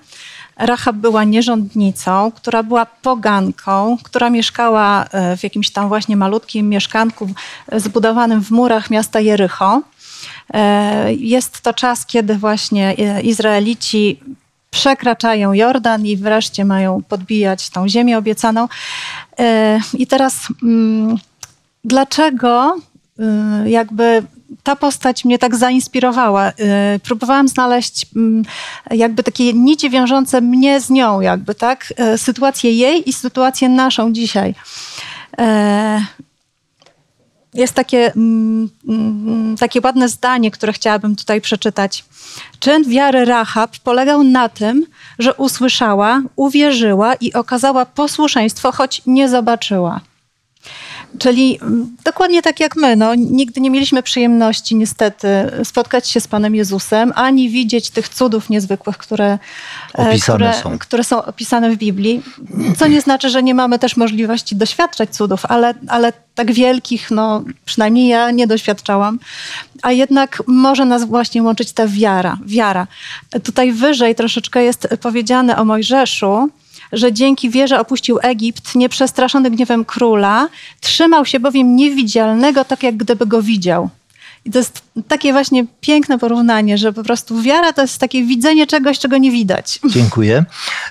Rahab 0.57 0.95
była 0.95 1.24
nierządnicą, 1.24 2.32
która 2.36 2.63
była 2.63 2.86
poganką, 2.86 3.97
która 4.03 4.30
mieszkała 4.30 5.05
w 5.38 5.43
jakimś 5.43 5.70
tam 5.70 5.88
właśnie 5.88 6.18
malutkim 6.18 6.70
mieszkanku 6.70 7.30
zbudowanym 7.72 8.43
w 8.43 8.51
murach 8.51 8.89
miasta 8.89 9.20
Jericho. 9.20 9.82
Jest 11.18 11.61
to 11.61 11.74
czas, 11.74 12.05
kiedy 12.05 12.36
właśnie 12.36 12.95
Izraelici 13.24 14.20
przekraczają 14.70 15.53
Jordan 15.53 16.05
i 16.05 16.18
wreszcie 16.18 16.65
mają 16.65 17.03
podbijać 17.03 17.70
tą 17.70 17.88
ziemię 17.88 18.18
obiecaną. 18.18 18.68
I 19.93 20.07
teraz 20.07 20.47
mm, 20.63 21.18
dlaczego 21.84 22.76
y, 23.65 23.70
jakby 23.70 24.24
ta 24.64 24.76
postać 24.76 25.26
mnie 25.26 25.39
tak 25.39 25.56
zainspirowała. 25.56 26.50
Y, 26.50 26.54
próbowałam 27.04 27.48
znaleźć 27.48 28.06
mm, 28.16 28.43
jakby 28.91 29.24
takie 29.24 29.54
nici 29.54 29.89
wiążące 29.89 30.41
mnie 30.41 30.82
z 30.82 30.89
nią, 30.89 31.22
jakby, 31.22 31.56
tak? 31.56 31.93
Y, 32.14 32.18
sytuację 32.18 32.72
jej 32.72 33.10
i 33.10 33.14
sytuację 33.14 33.70
naszą 33.70 34.14
dzisiaj. 34.14 34.56
Jest 37.54 37.74
takie, 37.74 38.14
mm, 38.16 38.70
takie 39.60 39.80
ładne 39.84 40.10
zdanie, 40.10 40.52
które 40.52 40.74
chciałabym 40.74 41.16
tutaj 41.16 41.41
przeczytać. 41.41 42.06
Czyn 42.60 42.84
wiary 42.84 43.26
Rahab 43.26 43.78
polegał 43.84 44.24
na 44.24 44.50
tym, 44.50 44.86
że 45.20 45.34
usłyszała, 45.34 46.22
uwierzyła 46.36 47.16
i 47.16 47.34
okazała 47.34 47.86
posłuszeństwo, 47.86 48.72
choć 48.72 49.02
nie 49.06 49.30
zobaczyła. 49.30 50.02
Czyli 51.20 51.60
mm, 51.62 51.95
dokładnie 52.03 52.41
tak 52.41 52.60
jak 52.60 52.76
my. 52.76 52.95
No, 52.95 53.16
nigdy 53.16 53.62
nie 53.62 53.70
mieliśmy 53.70 54.03
przyjemności 54.03 54.76
niestety 54.76 55.28
spotkać 55.64 56.10
się 56.10 56.20
z 56.20 56.28
Panem 56.28 56.55
Jezusem, 56.55 57.14
ani 57.16 57.49
widzieć 57.49 57.89
tych 57.89 58.10
cudów 58.10 58.49
niezwykłych, 58.49 58.97
które, 58.97 59.39
e, 59.93 60.20
które 60.20 60.53
są. 60.53 60.80
które 60.80 61.03
są 61.03 61.26
opisane 61.26 61.72
w 61.72 61.78
Biblii. 61.78 62.22
Co 62.78 62.88
nie 62.88 63.01
znaczy, 63.01 63.30
że 63.30 63.43
nie 63.43 63.53
mamy 63.53 63.80
też 63.80 63.97
możliwości 63.97 64.55
doświadczać 64.55 65.10
cudów, 65.10 65.45
ale, 65.45 65.74
ale 65.88 66.14
tak 66.36 66.51
wielkich, 66.51 67.12
no 67.12 67.43
przynajmniej 67.66 68.08
ja 68.08 68.32
nie 68.32 68.47
doświadczałam. 68.47 69.20
A 69.82 69.91
jednak 69.91 70.43
może 70.47 70.86
nas 70.86 71.05
właśnie 71.05 71.43
łączyć 71.43 71.72
ta 71.72 71.88
wiara. 71.88 72.38
wiara. 72.45 72.88
Tutaj 73.43 73.72
wyżej 73.72 74.16
troszeczkę 74.16 74.64
jest 74.64 74.88
powiedziane 75.01 75.58
o 75.58 75.66
Mojżeszu, 75.66 76.49
że 76.91 77.13
dzięki 77.13 77.49
wierze 77.49 77.80
opuścił 77.80 78.19
Egipt, 78.21 78.75
nieprzestraszony 78.75 79.51
gniewem 79.51 79.86
króla, 79.86 80.49
trzymał 80.82 81.25
się 81.25 81.39
bowiem 81.39 81.75
niewidzialnego, 81.75 82.65
tak 82.65 82.84
jak 82.84 82.97
gdyby 82.97 83.25
go 83.25 83.41
widział. 83.41 83.89
I 84.45 84.51
to 84.51 84.59
jest 84.59 84.82
takie 85.07 85.32
właśnie 85.32 85.65
piękne 85.82 86.19
porównanie, 86.19 86.78
że 86.78 86.93
po 86.93 87.03
prostu 87.03 87.41
wiara 87.41 87.73
to 87.73 87.82
jest 87.82 87.99
takie 87.99 88.23
widzenie 88.23 88.67
czegoś, 88.67 88.99
czego 88.99 89.17
nie 89.17 89.32
widać. 89.32 89.80
Dziękuję. 89.95 90.45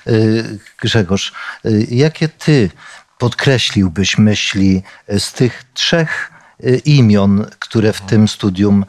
Y, 0.07 0.59
Grzegorz, 0.81 1.33
y, 1.65 1.87
jakie 1.91 2.27
ty 2.27 2.69
podkreśliłbyś 3.17 4.17
myśli 4.17 4.81
z 5.17 5.33
tych 5.33 5.63
trzech 5.73 6.31
y, 6.63 6.81
imion, 6.85 7.45
które 7.59 7.93
w 7.93 8.01
tym 8.01 8.27
studium 8.27 8.85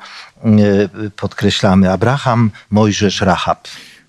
podkreślamy? 1.17 1.93
Abraham, 1.93 2.51
Mojżesz, 2.71 3.21
Rahab. 3.21 3.69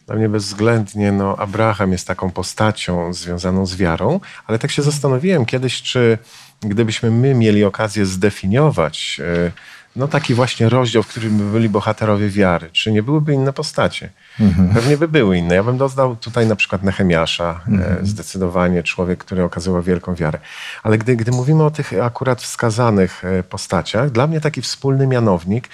Dla 0.10 0.18
mnie 0.18 0.30
bezwzględnie 0.30 1.12
no, 1.12 1.38
Abraham 1.38 1.92
jest 1.92 2.08
taką 2.08 2.32
postacią 2.32 3.14
związaną 3.14 3.66
z 3.66 3.76
wiarą, 3.76 4.20
ale 4.48 4.60
tak 4.60 4.72
się 4.72 4.82
zastanowiłem 4.82 5.46
kiedyś, 5.46 5.82
czy 5.82 6.18
gdybyśmy 6.62 7.12
my 7.12 7.34
mieli 7.34 7.64
okazję 7.64 8.06
zdefiniować 8.06 9.22
e, 9.48 9.52
no, 9.96 10.08
taki 10.08 10.34
właśnie 10.34 10.70
rozdział, 10.70 11.04
w 11.04 11.08
którym 11.08 11.38
by 11.38 11.52
byli 11.52 11.70
bohaterowie 11.70 12.30
wiary, 12.30 12.70
czy 12.72 12.92
nie 12.92 13.04
byłyby 13.04 13.34
inne 13.34 13.54
postacie? 13.54 14.10
Mhm. 14.40 14.70
Pewnie 14.70 14.98
by 14.98 15.08
były 15.08 15.38
inne. 15.38 15.56
Ja 15.56 15.64
bym 15.64 15.78
dodał 15.78 16.16
tutaj 16.16 16.48
na 16.48 16.56
przykład 16.56 16.84
Nehemiasza, 16.84 17.62
e, 17.68 17.72
mhm. 17.72 18.06
zdecydowanie 18.06 18.84
człowiek, 18.84 19.20
który 19.20 19.44
okazywał 19.44 19.82
wielką 19.82 20.16
wiarę. 20.16 20.40
Ale 20.84 20.98
gdy, 20.98 21.16
gdy 21.16 21.32
mówimy 21.32 21.64
o 21.64 21.72
tych 21.72 21.94
akurat 22.02 22.42
wskazanych 22.42 23.26
e, 23.26 23.44
postaciach, 23.44 24.12
dla 24.12 24.28
mnie 24.28 24.42
taki 24.42 24.62
wspólny 24.62 25.08
mianownik, 25.08 25.70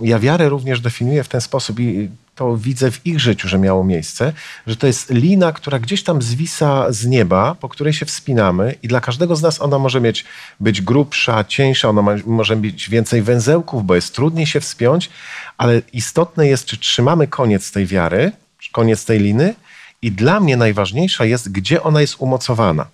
ja 0.00 0.18
wiarę 0.18 0.48
również 0.48 0.80
definiuję 0.80 1.24
w 1.24 1.28
ten 1.28 1.40
sposób 1.40 1.80
i 1.80 2.10
to 2.38 2.56
widzę 2.56 2.90
w 2.90 3.06
ich 3.06 3.20
życiu, 3.20 3.48
że 3.48 3.58
miało 3.58 3.84
miejsce, 3.84 4.32
że 4.66 4.76
to 4.76 4.86
jest 4.86 5.10
lina, 5.10 5.52
która 5.52 5.78
gdzieś 5.78 6.02
tam 6.02 6.22
zwisa 6.22 6.92
z 6.92 7.06
nieba, 7.06 7.54
po 7.54 7.68
której 7.68 7.92
się 7.92 8.06
wspinamy 8.06 8.74
i 8.82 8.88
dla 8.88 9.00
każdego 9.00 9.36
z 9.36 9.42
nas 9.42 9.60
ona 9.62 9.78
może 9.78 10.00
mieć, 10.00 10.24
być 10.60 10.82
grubsza, 10.82 11.44
cieńsza, 11.44 11.88
ona 11.88 12.02
ma, 12.02 12.14
może 12.26 12.56
mieć 12.56 12.90
więcej 12.90 13.22
węzełków, 13.22 13.86
bo 13.86 13.94
jest 13.94 14.14
trudniej 14.14 14.46
się 14.46 14.60
wspiąć, 14.60 15.10
ale 15.56 15.82
istotne 15.92 16.48
jest, 16.48 16.64
czy 16.66 16.76
trzymamy 16.76 17.26
koniec 17.26 17.72
tej 17.72 17.86
wiary, 17.86 18.32
koniec 18.72 19.04
tej 19.04 19.18
liny 19.18 19.54
i 20.02 20.12
dla 20.12 20.40
mnie 20.40 20.56
najważniejsza 20.56 21.24
jest, 21.24 21.52
gdzie 21.52 21.82
ona 21.82 22.00
jest 22.00 22.14
umocowana. 22.18 22.86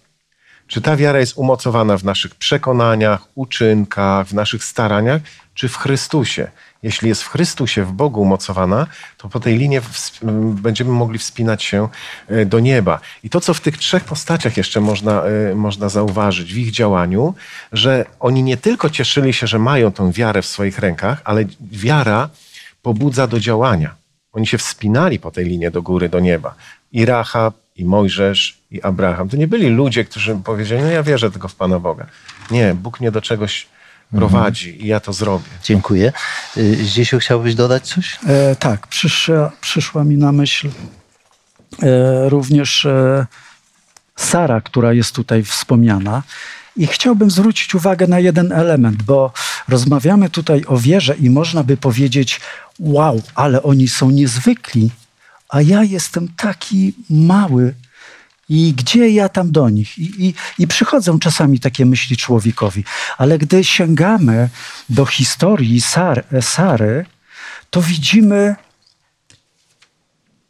Czy 0.67 0.81
ta 0.81 0.97
wiara 0.97 1.21
jest 1.21 1.37
umocowana 1.37 1.99
w 1.99 2.05
naszych 2.05 2.35
przekonaniach, 2.35 3.21
uczynkach, 3.35 4.27
w 4.27 4.35
naszych 4.35 4.65
staraniach, 4.65 5.23
czy 5.55 5.69
w 5.69 5.77
Chrystusie? 5.77 6.51
Jeśli 6.85 7.09
jest 7.09 7.23
w 7.23 7.29
Chrystusie, 7.29 7.85
w 7.85 7.93
Bogu 7.93 8.21
umocowana, 8.21 8.87
to 9.17 9.29
po 9.29 9.41
tej 9.41 9.59
linie 9.59 9.81
będziemy 10.63 10.91
mogli 10.91 11.19
wspinać 11.19 11.63
się 11.63 11.89
e, 12.29 12.47
do 12.47 12.61
nieba. 12.61 13.01
I 13.23 13.31
to, 13.31 13.41
co 13.41 13.55
w 13.55 13.61
tych 13.61 13.79
trzech 13.79 14.05
postaciach 14.05 14.57
jeszcze 14.57 14.81
można, 14.81 15.23
e, 15.23 15.55
można 15.55 15.89
zauważyć 15.89 16.55
w 16.55 16.57
ich 16.57 16.71
działaniu, 16.71 17.35
że 17.73 18.05
oni 18.21 18.43
nie 18.43 18.57
tylko 18.57 18.91
cieszyli 18.91 19.33
się, 19.33 19.47
że 19.47 19.59
mają 19.59 19.93
tą 19.93 20.13
wiarę 20.13 20.43
w 20.43 20.47
swoich 20.47 20.79
rękach, 20.79 21.23
ale 21.25 21.45
wiara 21.61 22.29
pobudza 22.83 23.27
do 23.27 23.41
działania. 23.41 23.95
Oni 24.33 24.47
się 24.47 24.59
wspinali 24.59 25.19
po 25.19 25.31
tej 25.31 25.45
linie 25.45 25.71
do 25.71 25.83
góry, 25.83 26.09
do 26.09 26.21
nieba. 26.21 26.55
I 26.93 27.07
Rahab, 27.07 27.55
i 27.77 27.85
Mojżesz, 27.85 28.59
i 28.71 28.83
Abraham. 28.83 29.29
To 29.29 29.37
nie 29.37 29.49
byli 29.49 29.69
ludzie, 29.69 30.05
którzy 30.05 30.37
powiedzieli, 30.45 30.83
no 30.83 30.91
ja 30.91 31.03
wierzę 31.03 31.31
tylko 31.31 31.49
w 31.49 31.55
Pana 31.55 31.79
Boga. 31.79 32.07
Nie, 32.51 32.75
Bóg 32.75 33.01
mnie 33.01 33.11
do 33.11 33.23
czegoś 33.23 33.67
prowadzi 34.11 34.69
mhm. 34.69 34.87
i 34.87 34.89
ja 34.89 35.01
to 35.01 35.13
zrobię. 35.13 35.45
Dziękuję. 35.63 36.13
Y, 36.57 36.85
Zdziesiu, 36.85 37.19
chciałbyś 37.19 37.55
dodać 37.55 37.89
coś? 37.89 38.19
E, 38.27 38.57
tak, 38.57 38.87
przyszła, 38.87 39.53
przyszła 39.61 40.05
mi 40.05 40.17
na 40.17 40.33
myśl 40.33 40.69
e, 41.83 42.29
również 42.29 42.87
e, 42.87 43.27
Sara, 44.17 44.61
która 44.61 44.93
jest 44.93 45.15
tutaj 45.15 45.45
wspomniana. 45.45 46.23
I 46.77 46.87
chciałbym 46.87 47.31
zwrócić 47.31 47.75
uwagę 47.75 48.07
na 48.07 48.21
jeden 48.21 48.53
element, 48.53 49.03
bo 49.03 49.33
rozmawiamy 49.69 50.31
tutaj 50.31 50.65
o 50.67 50.79
wierze 50.79 51.15
i 51.17 51.31
można 51.31 51.65
by 51.65 51.77
powiedzieć: 51.77 52.41
Wow, 52.79 53.23
ale 53.35 53.63
oni 53.63 53.89
są 53.89 54.11
niezwykli, 54.11 54.91
a 55.49 55.63
ja 55.63 55.83
jestem 55.83 56.29
taki 56.37 56.95
mały 57.11 57.75
i 58.49 58.75
gdzie 58.77 59.11
ja 59.11 59.29
tam 59.29 59.53
do 59.53 59.69
nich? 59.69 59.99
I, 59.99 60.27
i, 60.27 60.35
I, 60.59 60.67
przychodzą 60.67 61.19
czasami 61.19 61.61
takie 61.61 61.87
myśli 61.87 62.17
człowiekowi. 62.17 62.85
Ale 63.19 63.39
gdy 63.39 63.65
sięgamy 63.65 64.49
do 64.89 65.07
historii 65.07 65.81
Sar, 65.81 66.25
Sary, 66.41 67.07
to 67.71 67.83
widzimy 67.83 68.57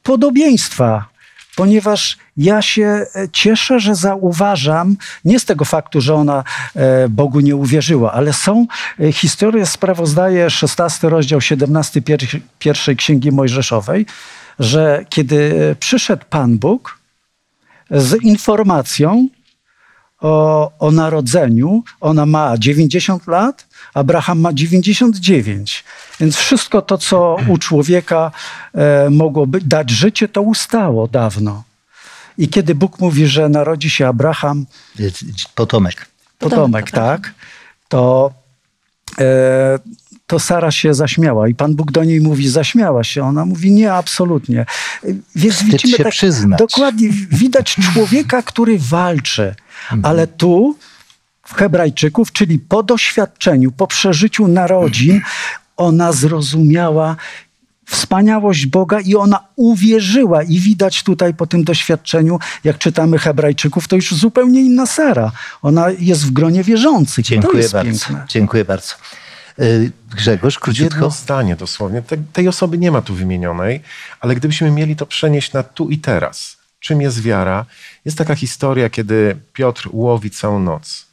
podobieństwa, 0.02 1.08
ponieważ 1.56 2.18
ja 2.36 2.62
się 2.62 3.06
cieszę, 3.32 3.80
że 3.80 3.94
zauważam, 3.94 4.96
nie 5.24 5.40
z 5.40 5.44
tego 5.44 5.64
faktu, 5.64 6.00
że 6.00 6.14
ona 6.14 6.44
e, 6.76 7.08
Bogu 7.08 7.40
nie 7.40 7.56
uwierzyła, 7.56 8.12
ale 8.12 8.32
są 8.32 8.66
e, 9.00 9.12
historie, 9.12 9.66
sprawozdaje 9.66 10.50
16 10.50 11.08
rozdział 11.08 11.40
17 11.40 12.02
pierwszej 12.58 12.96
Księgi 12.96 13.32
Mojżeszowej, 13.32 14.06
że 14.58 15.04
kiedy 15.08 15.76
przyszedł 15.80 16.24
Pan 16.30 16.58
Bóg, 16.58 17.03
z 17.90 18.22
informacją 18.22 19.28
o, 20.20 20.72
o 20.78 20.90
narodzeniu. 20.90 21.82
Ona 22.00 22.26
ma 22.26 22.58
90 22.58 23.26
lat, 23.26 23.66
Abraham 23.94 24.40
ma 24.40 24.52
99. 24.52 25.84
Więc 26.20 26.36
wszystko 26.36 26.82
to, 26.82 26.98
co 26.98 27.36
u 27.48 27.58
człowieka 27.58 28.30
e, 28.74 29.10
mogłoby 29.10 29.60
dać 29.60 29.90
życie, 29.90 30.28
to 30.28 30.42
ustało 30.42 31.08
dawno. 31.08 31.62
I 32.38 32.48
kiedy 32.48 32.74
Bóg 32.74 32.98
mówi, 33.00 33.26
że 33.26 33.48
narodzi 33.48 33.90
się 33.90 34.06
Abraham. 34.08 34.66
Potomek. 35.54 36.06
Potomek, 36.38 36.90
tak. 36.90 37.34
To 37.88 38.32
e, 39.18 39.78
to 40.26 40.38
Sara 40.38 40.70
się 40.70 40.94
zaśmiała 40.94 41.48
i 41.48 41.54
Pan 41.54 41.74
Bóg 41.74 41.92
do 41.92 42.04
niej 42.04 42.20
mówi, 42.20 42.48
zaśmiała 42.48 43.04
się. 43.04 43.22
Ona 43.22 43.44
mówi, 43.44 43.70
nie, 43.70 43.92
absolutnie. 43.92 44.66
Więc 45.34 45.54
Wstyd 45.54 45.70
widzimy 45.70 45.96
się 45.96 46.02
tak, 46.04 46.12
przyznać. 46.12 46.58
Dokładnie, 46.58 47.08
widać 47.30 47.76
człowieka, 47.92 48.42
który 48.42 48.78
walczy. 48.78 49.54
Mhm. 49.82 50.04
Ale 50.04 50.26
tu 50.26 50.76
w 51.46 51.54
Hebrajczyków, 51.54 52.32
czyli 52.32 52.58
po 52.58 52.82
doświadczeniu, 52.82 53.72
po 53.72 53.86
przeżyciu 53.86 54.48
narodzin, 54.48 55.20
ona 55.76 56.12
zrozumiała 56.12 57.16
wspaniałość 57.86 58.66
Boga 58.66 59.00
i 59.00 59.14
ona 59.14 59.40
uwierzyła. 59.56 60.42
I 60.42 60.58
widać 60.60 61.02
tutaj 61.02 61.34
po 61.34 61.46
tym 61.46 61.64
doświadczeniu, 61.64 62.38
jak 62.64 62.78
czytamy 62.78 63.18
Hebrajczyków, 63.18 63.88
to 63.88 63.96
już 63.96 64.14
zupełnie 64.14 64.60
inna 64.60 64.86
Sara. 64.86 65.32
Ona 65.62 65.86
jest 65.98 66.26
w 66.26 66.30
gronie 66.30 66.62
wierzących. 66.62 67.24
Dziękuję 67.24 67.68
bardzo. 67.72 67.90
Piękne. 67.90 68.24
Dziękuję 68.28 68.64
bardzo. 68.64 68.94
Y, 69.58 69.92
Grzegorz, 70.16 70.58
króciutko. 70.58 70.94
Jedno 70.94 71.10
zdanie 71.10 71.56
dosłownie. 71.56 72.02
Te, 72.02 72.16
tej 72.32 72.48
osoby 72.48 72.78
nie 72.78 72.90
ma 72.90 73.02
tu 73.02 73.14
wymienionej, 73.14 73.82
ale 74.20 74.34
gdybyśmy 74.34 74.70
mieli 74.70 74.96
to 74.96 75.06
przenieść 75.06 75.52
na 75.52 75.62
tu 75.62 75.90
i 75.90 75.98
teraz, 75.98 76.56
czym 76.80 77.00
jest 77.00 77.22
wiara. 77.22 77.66
Jest 78.04 78.18
taka 78.18 78.34
historia, 78.34 78.90
kiedy 78.90 79.36
Piotr 79.52 79.88
łowi 79.92 80.30
całą 80.30 80.60
noc. 80.60 81.06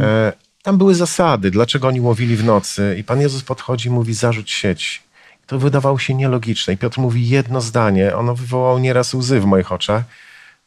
E, 0.00 0.32
tam 0.62 0.78
były 0.78 0.94
zasady, 0.94 1.50
dlaczego 1.50 1.88
oni 1.88 2.00
łowili 2.00 2.36
w 2.36 2.44
nocy. 2.44 2.96
I 2.98 3.04
Pan 3.04 3.20
Jezus 3.20 3.42
podchodzi 3.42 3.88
i 3.88 3.92
mówi: 3.92 4.14
zarzuć 4.14 4.50
sieć. 4.50 5.02
To 5.46 5.58
wydawało 5.58 5.98
się 5.98 6.14
nielogiczne. 6.14 6.74
I 6.74 6.76
Piotr 6.76 6.98
mówi 6.98 7.28
jedno 7.28 7.60
zdanie, 7.60 8.16
ono 8.16 8.34
wywołało 8.34 8.78
nieraz 8.78 9.14
łzy 9.14 9.40
w 9.40 9.44
moich 9.44 9.72
oczach. 9.72 10.04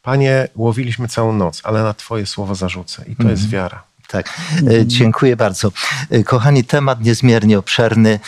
Panie, 0.02 0.48
łowiliśmy 0.54 1.08
całą 1.08 1.32
noc, 1.32 1.60
ale 1.64 1.82
na 1.82 1.94
Twoje 1.94 2.26
słowo 2.26 2.54
zarzucę. 2.54 3.04
I 3.08 3.16
to 3.16 3.30
jest 3.30 3.48
wiara. 3.48 3.82
Tak, 4.12 4.40
e, 4.70 4.86
dziękuję 4.86 5.36
bardzo. 5.36 5.72
E, 6.10 6.24
Kochani, 6.24 6.64
temat 6.64 7.04
niezmiernie 7.04 7.58
obszerny. 7.58 8.20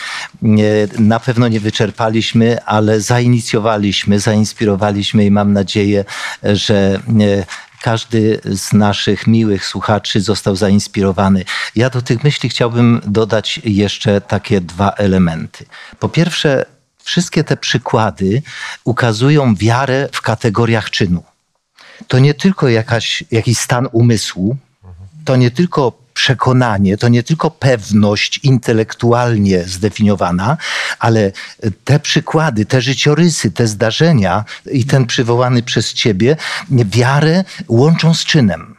Na 0.99 1.19
pewno 1.19 1.47
nie 1.47 1.59
wyczerpaliśmy, 1.59 2.63
ale 2.63 3.01
zainicjowaliśmy, 3.01 4.19
zainspirowaliśmy 4.19 5.25
i 5.25 5.31
mam 5.31 5.53
nadzieję, 5.53 6.05
że 6.43 6.99
e, 7.19 7.45
każdy 7.81 8.41
z 8.45 8.73
naszych 8.73 9.27
miłych 9.27 9.65
słuchaczy 9.65 10.21
został 10.21 10.55
zainspirowany. 10.55 11.45
Ja 11.75 11.89
do 11.89 12.01
tych 12.01 12.23
myśli 12.23 12.49
chciałbym 12.49 13.01
dodać 13.07 13.59
jeszcze 13.63 14.21
takie 14.21 14.61
dwa 14.61 14.91
elementy. 14.91 15.65
Po 15.99 16.09
pierwsze, 16.09 16.65
wszystkie 17.03 17.43
te 17.43 17.57
przykłady 17.57 18.41
ukazują 18.83 19.55
wiarę 19.55 20.09
w 20.11 20.21
kategoriach 20.21 20.89
czynu. 20.89 21.23
To 22.07 22.19
nie 22.19 22.33
tylko 22.33 22.69
jakaś, 22.69 23.23
jakiś 23.31 23.57
stan 23.57 23.87
umysłu, 23.91 24.57
to 25.25 25.35
nie 25.35 25.51
tylko 25.51 26.05
przekonanie, 26.13 26.97
to 26.97 27.07
nie 27.07 27.23
tylko 27.23 27.51
pewność 27.51 28.39
intelektualnie 28.43 29.63
zdefiniowana, 29.63 30.57
ale 30.99 31.31
te 31.83 31.99
przykłady, 31.99 32.65
te 32.65 32.81
życiorysy, 32.81 33.51
te 33.51 33.67
zdarzenia 33.67 34.45
i 34.71 34.85
ten 34.85 35.05
przywołany 35.05 35.63
przez 35.63 35.93
ciebie 35.93 36.37
wiarę 36.69 37.43
łączą 37.67 38.13
z 38.13 38.25
czynem. 38.25 38.75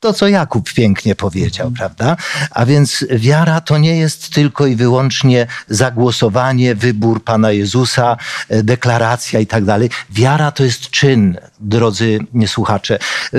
To, 0.00 0.12
co 0.12 0.28
Jakub 0.28 0.72
pięknie 0.72 1.14
powiedział, 1.14 1.70
prawda? 1.70 2.16
A 2.50 2.66
więc 2.66 3.04
wiara 3.10 3.60
to 3.60 3.78
nie 3.78 3.96
jest 3.96 4.30
tylko 4.30 4.66
i 4.66 4.76
wyłącznie 4.76 5.46
zagłosowanie, 5.68 6.74
wybór 6.74 7.24
Pana 7.24 7.52
Jezusa, 7.52 8.16
e, 8.48 8.62
deklaracja 8.62 9.40
i 9.40 9.46
tak 9.46 9.64
dalej. 9.64 9.90
Wiara 10.10 10.50
to 10.50 10.64
jest 10.64 10.90
czyn, 10.90 11.38
drodzy 11.60 12.18
słuchacze. 12.46 12.98
E, 13.34 13.38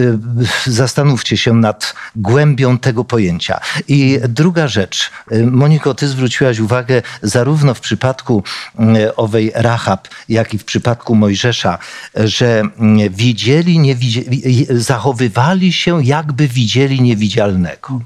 Zastanówcie 0.65 1.37
się 1.37 1.53
nad 1.53 1.93
głębią 2.15 2.77
tego 2.77 3.03
pojęcia. 3.03 3.59
I 3.87 4.19
druga 4.29 4.67
rzecz. 4.67 5.11
E, 5.31 5.43
Moniko, 5.43 5.93
ty 5.93 6.07
zwróciłaś 6.07 6.59
uwagę 6.59 7.01
zarówno 7.21 7.73
w 7.73 7.79
przypadku 7.79 8.43
mm, 8.79 9.11
owej 9.15 9.51
Rahab, 9.55 10.07
jak 10.29 10.53
i 10.53 10.57
w 10.57 10.65
przypadku 10.65 11.15
Mojżesza, 11.15 11.77
że 12.15 12.63
widzieli, 13.09 13.79
nie 13.79 13.95
widzieli, 13.95 14.67
zachowywali 14.69 15.73
się 15.73 16.05
jakby 16.05 16.47
widzieli 16.47 17.01
niewidzialnego. 17.01 18.01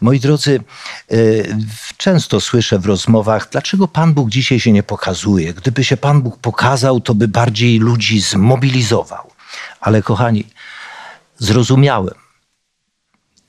Moi 0.00 0.20
drodzy, 0.20 0.60
y, 1.12 1.56
często 1.96 2.40
słyszę 2.40 2.78
w 2.78 2.86
rozmowach, 2.86 3.48
dlaczego 3.52 3.88
Pan 3.88 4.14
Bóg 4.14 4.30
dzisiaj 4.30 4.60
się 4.60 4.72
nie 4.72 4.82
pokazuje? 4.82 5.54
Gdyby 5.54 5.84
się 5.84 5.96
Pan 5.96 6.22
Bóg 6.22 6.36
pokazał, 6.36 7.00
to 7.00 7.14
by 7.14 7.28
bardziej 7.28 7.78
ludzi 7.78 8.20
zmobilizował. 8.20 9.35
Ale 9.86 10.02
kochani, 10.02 10.44
zrozumiałem. 11.38 12.14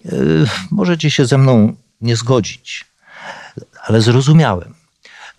Y, 0.06 0.46
Możecie 0.72 1.12
się 1.12 1.26
ze 1.26 1.38
mną 1.38 1.76
nie 2.02 2.16
zgodzić, 2.16 2.86
ale 3.84 4.02
zrozumiałem, 4.02 4.74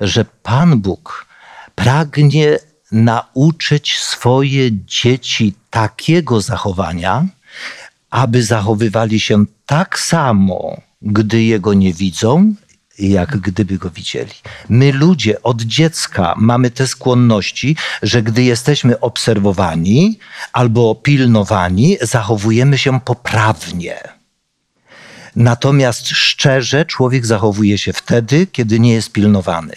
że 0.00 0.24
Pan 0.24 0.80
Bóg 0.80 1.26
pragnie 1.74 2.58
nauczyć 2.92 3.98
swoje 3.98 4.70
dzieci 4.72 5.54
takiego 5.70 6.40
zachowania, 6.40 7.26
aby 8.10 8.42
zachowywali 8.42 9.20
się 9.20 9.44
tak 9.66 9.98
samo, 9.98 10.80
gdy 11.02 11.42
Jego 11.42 11.74
nie 11.74 11.92
widzą, 11.92 12.54
jak 12.98 13.36
gdyby 13.36 13.78
Go 13.78 13.90
widzieli. 13.90 14.32
My 14.68 14.92
ludzie 14.92 15.42
od 15.42 15.62
dziecka 15.62 16.34
mamy 16.36 16.70
te 16.70 16.86
skłonności, 16.86 17.76
że 18.02 18.22
gdy 18.22 18.42
jesteśmy 18.42 19.00
obserwowani 19.00 20.18
albo 20.52 20.94
pilnowani, 20.94 21.98
zachowujemy 22.02 22.78
się 22.78 23.00
poprawnie. 23.00 23.98
Natomiast 25.36 26.08
szczerze 26.08 26.84
człowiek 26.84 27.26
zachowuje 27.26 27.78
się 27.78 27.92
wtedy, 27.92 28.46
kiedy 28.46 28.80
nie 28.80 28.92
jest 28.92 29.12
pilnowany. 29.12 29.74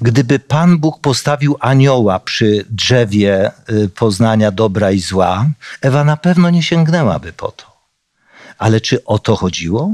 Gdyby 0.00 0.38
Pan 0.38 0.78
Bóg 0.78 1.00
postawił 1.00 1.56
anioła 1.60 2.20
przy 2.20 2.64
drzewie 2.70 3.50
y, 3.70 3.88
poznania 3.88 4.50
dobra 4.50 4.90
i 4.90 5.00
zła, 5.00 5.46
Ewa 5.80 6.04
na 6.04 6.16
pewno 6.16 6.50
nie 6.50 6.62
sięgnęłaby 6.62 7.32
po 7.32 7.50
to. 7.50 7.76
Ale 8.58 8.80
czy 8.80 9.04
o 9.04 9.18
to 9.18 9.36
chodziło? 9.36 9.92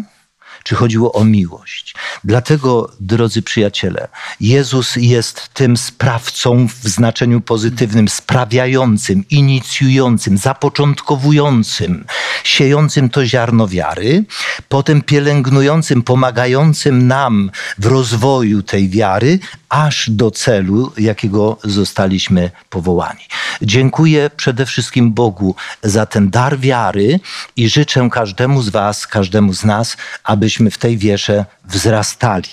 Czy 0.65 0.75
chodziło 0.75 1.13
o 1.13 1.25
miłość? 1.25 1.95
Dlatego, 2.25 2.93
drodzy 3.01 3.43
przyjaciele, 3.43 4.09
Jezus 4.41 4.97
jest 4.97 5.49
tym 5.55 5.77
sprawcą 5.77 6.69
w 6.69 6.89
znaczeniu 6.89 7.41
pozytywnym, 7.41 8.09
sprawiającym, 8.09 9.25
inicjującym, 9.31 10.39
zapoczątkowującym, 10.39 12.05
siejącym 12.45 13.09
to 13.09 13.27
ziarno 13.27 13.69
wiary, 13.69 14.25
potem 14.69 15.03
pielęgnującym, 15.03 16.03
pomagającym 16.03 17.07
nam 17.07 17.51
w 17.79 17.87
rozwoju 17.87 18.63
tej 18.63 18.89
wiary, 18.89 19.39
aż 19.73 20.11
do 20.11 20.31
celu, 20.31 20.93
jakiego 20.99 21.59
zostaliśmy 21.65 22.51
powołani. 22.71 23.21
Dziękuję 23.63 24.31
przede 24.37 24.67
wszystkim 24.67 25.13
Bogu 25.13 25.55
za 25.83 26.07
ten 26.07 26.31
dar 26.31 26.59
wiary 26.59 27.21
i 27.57 27.69
życzę 27.69 28.09
każdemu 28.13 28.63
z 28.63 28.69
Was, 28.69 29.07
każdemu 29.07 29.53
z 29.53 29.65
nas, 29.65 29.97
abyśmy 30.25 30.71
w 30.71 30.79
tej 30.79 30.99
wierze 30.99 31.45
wzrastali. 31.65 32.49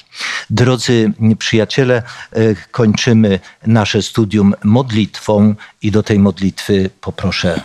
Drodzy 0.49 1.13
przyjaciele, 1.39 2.03
e, 2.31 2.55
kończymy 2.71 3.39
nasze 3.67 4.01
studium 4.01 4.53
modlitwą 4.63 5.55
i 5.81 5.91
do 5.91 6.03
tej 6.03 6.19
modlitwy 6.19 6.89
poproszę 7.01 7.61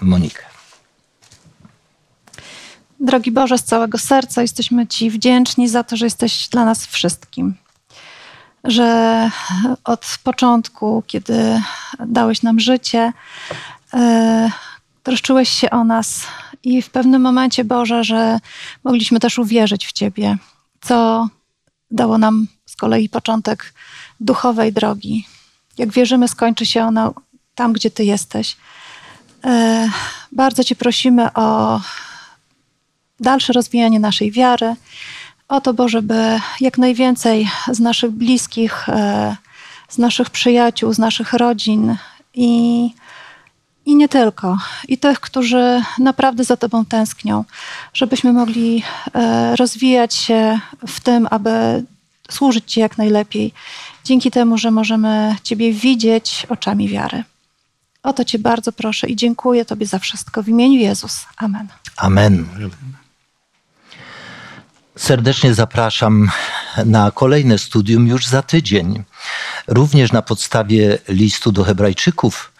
Monikę. 0.00 0.42
Drogi 3.00 3.30
Boże, 3.30 3.58
z 3.58 3.64
całego 3.64 3.98
serca 3.98 4.42
jesteśmy 4.42 4.86
Ci 4.86 5.10
wdzięczni 5.10 5.68
za 5.68 5.84
to, 5.84 5.96
że 5.96 6.06
jesteś 6.06 6.48
dla 6.48 6.64
nas 6.64 6.86
wszystkim. 6.86 7.63
Że 8.64 9.30
od 9.84 10.18
początku, 10.24 11.02
kiedy 11.06 11.62
dałeś 12.06 12.42
nam 12.42 12.60
życie, 12.60 13.12
e, 13.94 14.50
troszczyłeś 15.02 15.48
się 15.48 15.70
o 15.70 15.84
nas 15.84 16.26
i 16.62 16.82
w 16.82 16.90
pewnym 16.90 17.22
momencie, 17.22 17.64
Boże, 17.64 18.04
że 18.04 18.38
mogliśmy 18.84 19.20
też 19.20 19.38
uwierzyć 19.38 19.86
w 19.86 19.92
Ciebie, 19.92 20.36
co 20.80 21.28
dało 21.90 22.18
nam 22.18 22.46
z 22.66 22.76
kolei 22.76 23.08
początek 23.08 23.74
duchowej 24.20 24.72
drogi. 24.72 25.26
Jak 25.78 25.92
wierzymy, 25.92 26.28
skończy 26.28 26.66
się 26.66 26.84
ona 26.84 27.10
tam, 27.54 27.72
gdzie 27.72 27.90
Ty 27.90 28.04
jesteś. 28.04 28.56
E, 29.44 29.88
Bardzo 30.32 30.64
Cię 30.64 30.76
prosimy 30.76 31.32
o 31.32 31.80
dalsze 33.20 33.52
rozwijanie 33.52 34.00
naszej 34.00 34.32
wiary. 34.32 34.76
O 35.48 35.60
to, 35.60 35.74
Boże, 35.74 36.02
by 36.02 36.40
jak 36.60 36.78
najwięcej 36.78 37.48
z 37.72 37.80
naszych 37.80 38.10
bliskich, 38.10 38.88
e, 38.88 39.36
z 39.88 39.98
naszych 39.98 40.30
przyjaciół, 40.30 40.92
z 40.92 40.98
naszych 40.98 41.32
rodzin 41.32 41.96
i, 42.34 42.90
i 43.86 43.96
nie 43.96 44.08
tylko, 44.08 44.58
i 44.88 44.98
tych, 44.98 45.20
którzy 45.20 45.82
naprawdę 45.98 46.44
za 46.44 46.56
Tobą 46.56 46.84
tęsknią, 46.84 47.44
żebyśmy 47.94 48.32
mogli 48.32 48.82
e, 49.14 49.56
rozwijać 49.56 50.14
się 50.14 50.60
w 50.86 51.00
tym, 51.00 51.28
aby 51.30 51.84
służyć 52.30 52.72
Ci 52.72 52.80
jak 52.80 52.98
najlepiej, 52.98 53.52
dzięki 54.04 54.30
temu, 54.30 54.58
że 54.58 54.70
możemy 54.70 55.36
Ciebie 55.42 55.72
widzieć 55.72 56.46
oczami 56.48 56.88
wiary. 56.88 57.24
O 58.02 58.12
to 58.12 58.24
Cię 58.24 58.38
bardzo 58.38 58.72
proszę 58.72 59.08
i 59.08 59.16
dziękuję 59.16 59.64
Tobie 59.64 59.86
za 59.86 59.98
wszystko. 59.98 60.42
W 60.42 60.48
imieniu 60.48 60.80
Jezus. 60.80 61.26
Amen. 61.36 61.68
Amen. 61.96 62.46
Serdecznie 64.96 65.54
zapraszam 65.54 66.30
na 66.84 67.10
kolejne 67.10 67.58
studium 67.58 68.06
już 68.06 68.26
za 68.26 68.42
tydzień. 68.42 69.04
Również 69.66 70.12
na 70.12 70.22
podstawie 70.22 70.98
listu 71.08 71.52
do 71.52 71.64
Hebrajczyków 71.64 72.52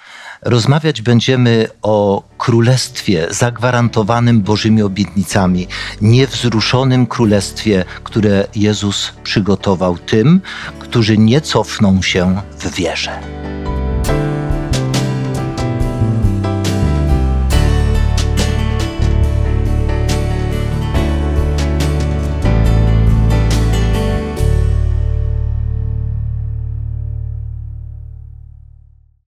rozmawiać 0.44 1.02
będziemy 1.02 1.68
o 1.82 2.22
królestwie 2.38 3.26
zagwarantowanym 3.30 4.40
Bożymi 4.40 4.82
obietnicami, 4.82 5.66
niewzruszonym 6.00 7.06
królestwie, 7.06 7.84
które 8.04 8.46
Jezus 8.54 9.12
przygotował 9.22 9.98
tym, 9.98 10.40
którzy 10.78 11.18
nie 11.18 11.40
cofną 11.40 12.02
się 12.02 12.42
w 12.58 12.74
wierze. 12.74 13.43